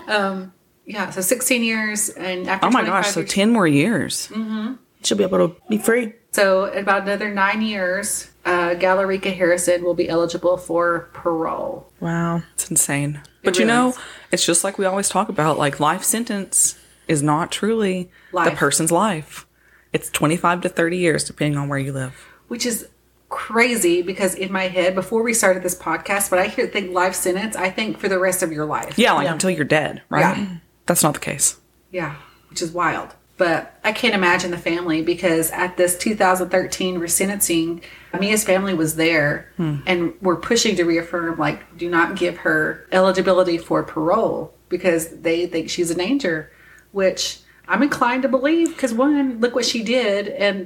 Um, 0.08 0.54
yeah, 0.86 1.10
so 1.12 1.22
16 1.22 1.64
years 1.64 2.10
and 2.10 2.48
after 2.50 2.68
Oh 2.68 2.72
my 2.72 2.84
gosh, 2.84 3.12
so 3.12 3.22
years- 3.22 3.32
10 3.32 3.52
more 3.52 3.68
years. 3.68 4.28
Mm-hmm. 4.28 4.74
She'll 5.04 5.18
be 5.18 5.24
able 5.24 5.48
to 5.50 5.56
be 5.70 5.78
free. 5.78 6.14
So, 6.32 6.66
in 6.66 6.80
about 6.80 7.04
another 7.04 7.34
nine 7.34 7.62
years, 7.62 8.30
uh, 8.46 8.72
Galareka 8.76 9.34
Harrison 9.36 9.84
will 9.84 9.94
be 9.94 10.10
eligible 10.10 10.58
for 10.58 11.10
parole. 11.14 11.92
Wow. 12.00 12.44
It's 12.54 12.70
insane. 12.70 13.22
But 13.44 13.58
you 13.58 13.66
know, 13.66 13.90
is. 13.90 14.00
it's 14.32 14.46
just 14.46 14.64
like 14.64 14.78
we 14.78 14.86
always 14.86 15.10
talk 15.10 15.30
about 15.30 15.58
like 15.58 15.80
life 15.80 16.04
sentence 16.04 16.78
is 17.08 17.24
not 17.24 17.52
truly 17.52 18.12
the 18.32 18.52
person's 18.52 18.92
life. 18.92 19.46
It's 19.94 20.10
25 20.10 20.62
to 20.62 20.70
30 20.70 20.98
years 20.98 21.24
depending 21.24 21.58
on 21.58 21.68
where 21.70 21.80
you 21.80 21.92
live. 21.94 22.14
which 22.48 22.66
is 22.66 22.88
crazy 23.30 24.02
because 24.02 24.36
in 24.36 24.52
my 24.52 24.68
head 24.68 24.94
before 24.94 25.24
we 25.24 25.34
started 25.34 25.64
this 25.64 25.74
podcast 25.74 26.30
when 26.32 26.40
i 26.40 26.48
hear 26.48 26.68
think 26.68 26.92
life 26.92 27.16
sentence 27.16 27.56
i 27.56 27.70
think 27.70 27.98
for 27.98 28.10
the 28.10 28.20
rest 28.20 28.44
of 28.44 28.52
your 28.52 28.66
life 28.66 28.98
Yeah, 29.00 29.14
like 29.14 29.24
Yeah. 29.26 29.32
until 29.34 29.50
you're 29.50 29.64
dead, 29.64 30.02
right? 30.10 30.38
Yeah. 30.38 30.56
That's 30.86 31.02
not 31.04 31.14
the 31.14 31.22
case. 31.22 31.58
yeah 31.92 32.16
which 32.50 32.62
is 32.62 32.72
wild 32.74 33.16
but 33.38 33.80
i 33.86 33.94
can't 33.94 34.14
imagine 34.14 34.52
the 34.52 34.58
family 34.58 35.02
because 35.02 35.50
at 35.52 35.78
this 35.78 35.98
2013 35.98 37.00
resentencing 37.00 37.82
mia's 38.20 38.44
family 38.44 38.74
was 38.74 38.98
there 38.98 39.50
hmm. 39.56 39.78
and 39.86 40.14
were 40.22 40.36
pushing 40.36 40.76
to 40.76 40.84
reaffirm 40.84 41.38
like 41.40 41.78
do 41.78 41.90
not 41.90 42.18
give 42.18 42.36
her 42.40 42.86
eligibility 42.92 43.58
for 43.58 43.82
parole 43.84 44.54
because 44.68 45.08
they 45.22 45.48
think 45.48 45.70
she's 45.70 45.90
a 45.90 45.96
danger 45.96 46.52
which 46.92 47.40
i'm 47.72 47.82
inclined 47.84 48.22
to 48.24 48.30
believe 48.30 48.70
because 48.76 48.94
one 48.94 49.40
look 49.40 49.56
what 49.56 49.66
she 49.66 49.82
did 49.84 50.28
and 50.28 50.58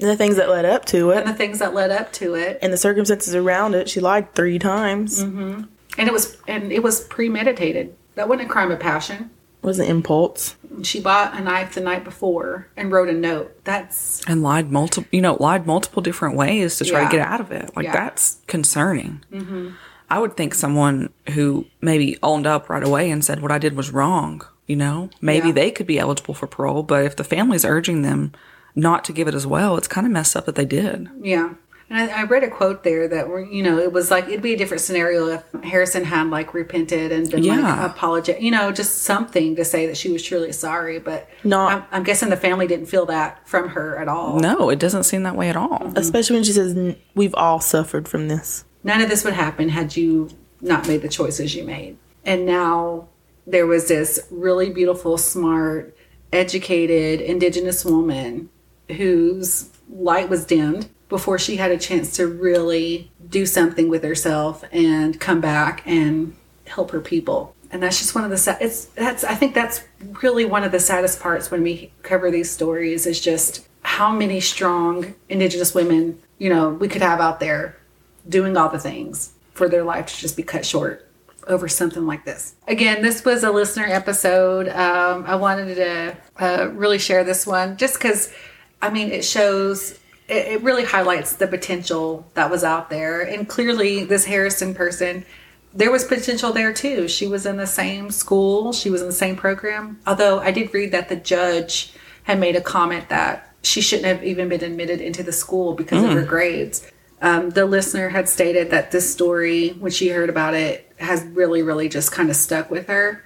And 0.00 0.08
the 0.08 0.16
things 0.16 0.36
that 0.36 0.48
led 0.48 0.64
up 0.64 0.84
to 0.86 1.10
it 1.10 1.18
and 1.18 1.28
the 1.28 1.34
things 1.42 1.58
that 1.58 1.74
led 1.74 1.90
up 1.90 2.12
to 2.20 2.34
it 2.34 2.58
and 2.62 2.72
the 2.72 2.76
circumstances 2.76 3.34
around 3.34 3.74
it, 3.74 3.88
she 3.88 4.00
lied 4.00 4.32
three 4.34 4.58
times. 4.58 5.22
Mm-hmm. 5.24 5.62
and 5.98 6.08
it 6.08 6.12
was 6.12 6.36
and 6.46 6.72
it 6.72 6.82
was 6.82 7.00
premeditated 7.02 7.94
that 8.14 8.28
wasn't 8.28 8.48
a 8.48 8.52
crime 8.52 8.70
of 8.70 8.78
passion 8.80 9.30
It 9.62 9.66
was 9.66 9.78
an 9.80 9.86
impulse. 9.86 10.54
she 10.82 11.00
bought 11.00 11.36
a 11.36 11.40
knife 11.40 11.74
the 11.74 11.80
night 11.80 12.04
before 12.04 12.68
and 12.76 12.92
wrote 12.92 13.08
a 13.08 13.18
note 13.30 13.48
that's 13.64 14.22
And 14.30 14.42
lied 14.42 14.70
multiple, 14.70 15.08
you 15.16 15.20
know, 15.20 15.36
lied 15.40 15.66
multiple 15.66 16.02
different 16.08 16.36
ways 16.36 16.76
to 16.78 16.84
try 16.84 17.00
Yeah. 17.02 17.08
to 17.08 17.16
get 17.16 17.26
out 17.32 17.40
of 17.40 17.50
it. 17.50 17.66
Like 17.76 17.86
Yeah. 17.86 17.92
that's 18.00 18.38
concerning. 18.46 19.10
Mm-hmm. 19.32 19.64
I 20.10 20.18
would 20.20 20.36
think 20.38 20.54
someone 20.54 21.10
who 21.34 21.66
maybe 21.82 22.16
owned 22.22 22.46
up 22.46 22.70
right 22.70 22.82
away 22.90 23.10
and 23.10 23.24
said 23.24 23.42
what 23.42 23.52
I 23.52 23.58
did 23.58 23.74
was 23.76 23.90
wrong, 23.92 24.42
you 24.68 24.76
know, 24.76 25.10
maybe 25.20 25.48
Yeah. 25.48 25.54
they 25.54 25.70
could 25.72 25.86
be 25.88 25.98
eligible 25.98 26.34
for 26.34 26.46
parole. 26.46 26.82
But 26.84 27.04
if 27.04 27.16
the 27.16 27.24
family's 27.24 27.64
urging 27.64 28.02
them 28.02 28.32
not 28.76 29.04
to 29.06 29.12
give 29.12 29.26
it 29.26 29.34
as 29.34 29.46
well, 29.46 29.76
it's 29.76 29.88
kind 29.88 30.06
of 30.06 30.12
messed 30.12 30.36
up 30.36 30.46
that 30.46 30.54
they 30.54 30.64
did. 30.66 31.08
yeah 31.20 31.54
and 31.90 32.10
I, 32.12 32.20
I 32.20 32.22
read 32.24 32.44
a 32.44 32.50
quote 32.50 32.84
there 32.84 33.08
that 33.08 33.28
were 33.30 33.40
you 33.42 33.62
know 33.62 33.78
it 33.78 33.92
was 33.94 34.10
like 34.10 34.28
it'd 34.28 34.42
be 34.42 34.52
a 34.52 34.58
different 34.58 34.82
scenario 34.82 35.28
if 35.28 35.42
harrison 35.64 36.04
had 36.04 36.28
like 36.28 36.52
repented 36.52 37.10
and 37.12 37.30
been 37.30 37.42
Yeah. 37.42 37.62
like 37.62 37.90
apologetic 37.92 38.42
you 38.42 38.50
know 38.50 38.70
just 38.72 39.04
something 39.04 39.56
to 39.56 39.64
say 39.64 39.86
that 39.86 39.96
she 39.96 40.10
was 40.12 40.22
truly 40.22 40.52
sorry 40.52 40.98
but 40.98 41.26
no, 41.44 41.60
I'm, 41.60 41.82
I'm 41.90 42.02
guessing 42.02 42.28
the 42.28 42.36
family 42.36 42.66
didn't 42.66 42.86
feel 42.94 43.06
that 43.06 43.48
from 43.48 43.70
her 43.70 43.96
at 43.96 44.06
all 44.06 44.38
No, 44.38 44.68
it 44.68 44.78
doesn't 44.78 45.04
seem 45.04 45.22
that 45.22 45.34
way 45.34 45.48
at 45.48 45.56
all. 45.56 45.78
Mm-hmm. 45.78 45.96
Especially 45.96 46.34
when 46.36 46.44
she 46.44 46.52
says, 46.52 46.94
We've 47.14 47.34
all 47.34 47.58
suffered 47.58 48.06
from 48.06 48.28
this. 48.28 48.66
none 48.84 49.00
of 49.00 49.08
this 49.08 49.24
would 49.24 49.32
happen 49.32 49.70
had 49.70 49.96
you 49.96 50.28
not 50.60 50.86
made 50.86 51.00
the 51.00 51.08
choices 51.08 51.54
you 51.54 51.64
made. 51.64 51.96
And 52.26 52.44
now 52.44 53.08
there 53.48 53.66
was 53.66 53.88
this 53.88 54.20
really 54.30 54.70
beautiful, 54.70 55.16
smart, 55.16 55.96
educated 56.32 57.20
indigenous 57.20 57.84
woman 57.84 58.50
whose 58.88 59.70
light 59.90 60.28
was 60.28 60.44
dimmed 60.44 60.88
before 61.08 61.38
she 61.38 61.56
had 61.56 61.70
a 61.70 61.78
chance 61.78 62.16
to 62.16 62.26
really 62.26 63.10
do 63.28 63.46
something 63.46 63.88
with 63.88 64.04
herself 64.04 64.62
and 64.70 65.18
come 65.18 65.40
back 65.40 65.82
and 65.86 66.36
help 66.66 66.90
her 66.90 67.00
people. 67.00 67.54
And 67.70 67.82
that's 67.82 67.98
just 67.98 68.14
one 68.14 68.24
of 68.24 68.30
the 68.30 68.36
sad. 68.36 68.58
It's 68.60 68.86
that's 68.86 69.24
I 69.24 69.34
think 69.34 69.54
that's 69.54 69.84
really 70.22 70.44
one 70.44 70.64
of 70.64 70.72
the 70.72 70.80
saddest 70.80 71.20
parts 71.20 71.50
when 71.50 71.62
we 71.62 71.92
cover 72.02 72.30
these 72.30 72.50
stories 72.50 73.06
is 73.06 73.20
just 73.20 73.66
how 73.82 74.10
many 74.10 74.40
strong 74.40 75.14
indigenous 75.28 75.74
women 75.74 76.18
you 76.38 76.48
know 76.48 76.70
we 76.70 76.88
could 76.88 77.02
have 77.02 77.20
out 77.20 77.40
there 77.40 77.76
doing 78.28 78.56
all 78.56 78.68
the 78.68 78.78
things 78.78 79.32
for 79.52 79.68
their 79.68 79.82
life 79.82 80.06
to 80.06 80.16
just 80.16 80.36
be 80.36 80.42
cut 80.42 80.64
short 80.64 81.07
over 81.48 81.66
something 81.68 82.06
like 82.06 82.24
this. 82.24 82.54
Again, 82.66 83.02
this 83.02 83.24
was 83.24 83.42
a 83.42 83.50
listener 83.50 83.86
episode. 83.86 84.68
Um, 84.68 85.24
I 85.26 85.34
wanted 85.36 85.74
to 85.76 86.16
uh, 86.38 86.68
really 86.72 86.98
share 86.98 87.24
this 87.24 87.46
one 87.46 87.76
just 87.76 87.94
because, 87.94 88.32
I 88.80 88.90
mean, 88.90 89.10
it 89.10 89.24
shows, 89.24 89.92
it, 90.28 90.46
it 90.46 90.62
really 90.62 90.84
highlights 90.84 91.36
the 91.36 91.46
potential 91.46 92.30
that 92.34 92.50
was 92.50 92.64
out 92.64 92.90
there. 92.90 93.22
And 93.22 93.48
clearly, 93.48 94.04
this 94.04 94.24
Harrison 94.26 94.74
person, 94.74 95.24
there 95.74 95.90
was 95.90 96.04
potential 96.04 96.52
there 96.52 96.72
too. 96.72 97.08
She 97.08 97.26
was 97.26 97.46
in 97.46 97.56
the 97.56 97.66
same 97.66 98.10
school, 98.10 98.72
she 98.72 98.90
was 98.90 99.00
in 99.00 99.08
the 99.08 99.12
same 99.12 99.36
program. 99.36 99.98
Although 100.06 100.40
I 100.40 100.50
did 100.50 100.72
read 100.72 100.92
that 100.92 101.08
the 101.08 101.16
judge 101.16 101.92
had 102.24 102.38
made 102.38 102.56
a 102.56 102.60
comment 102.60 103.08
that 103.08 103.54
she 103.62 103.80
shouldn't 103.80 104.06
have 104.06 104.24
even 104.24 104.48
been 104.48 104.62
admitted 104.62 105.00
into 105.00 105.22
the 105.22 105.32
school 105.32 105.74
because 105.74 106.04
of 106.04 106.10
her 106.10 106.22
grades. 106.22 106.90
Um, 107.20 107.50
the 107.50 107.66
listener 107.66 108.08
had 108.08 108.28
stated 108.28 108.70
that 108.70 108.92
this 108.92 109.10
story, 109.10 109.70
when 109.70 109.90
she 109.90 110.08
heard 110.08 110.30
about 110.30 110.54
it, 110.54 110.87
has 110.98 111.24
really, 111.24 111.62
really 111.62 111.88
just 111.88 112.12
kind 112.12 112.30
of 112.30 112.36
stuck 112.36 112.70
with 112.70 112.86
her. 112.88 113.24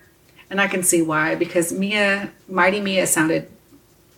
And 0.51 0.61
I 0.61 0.67
can 0.67 0.83
see 0.83 1.03
why, 1.03 1.35
because 1.35 1.73
Mia, 1.73 2.31
Mighty 2.49 2.81
Mia 2.81 3.07
sounded 3.07 3.51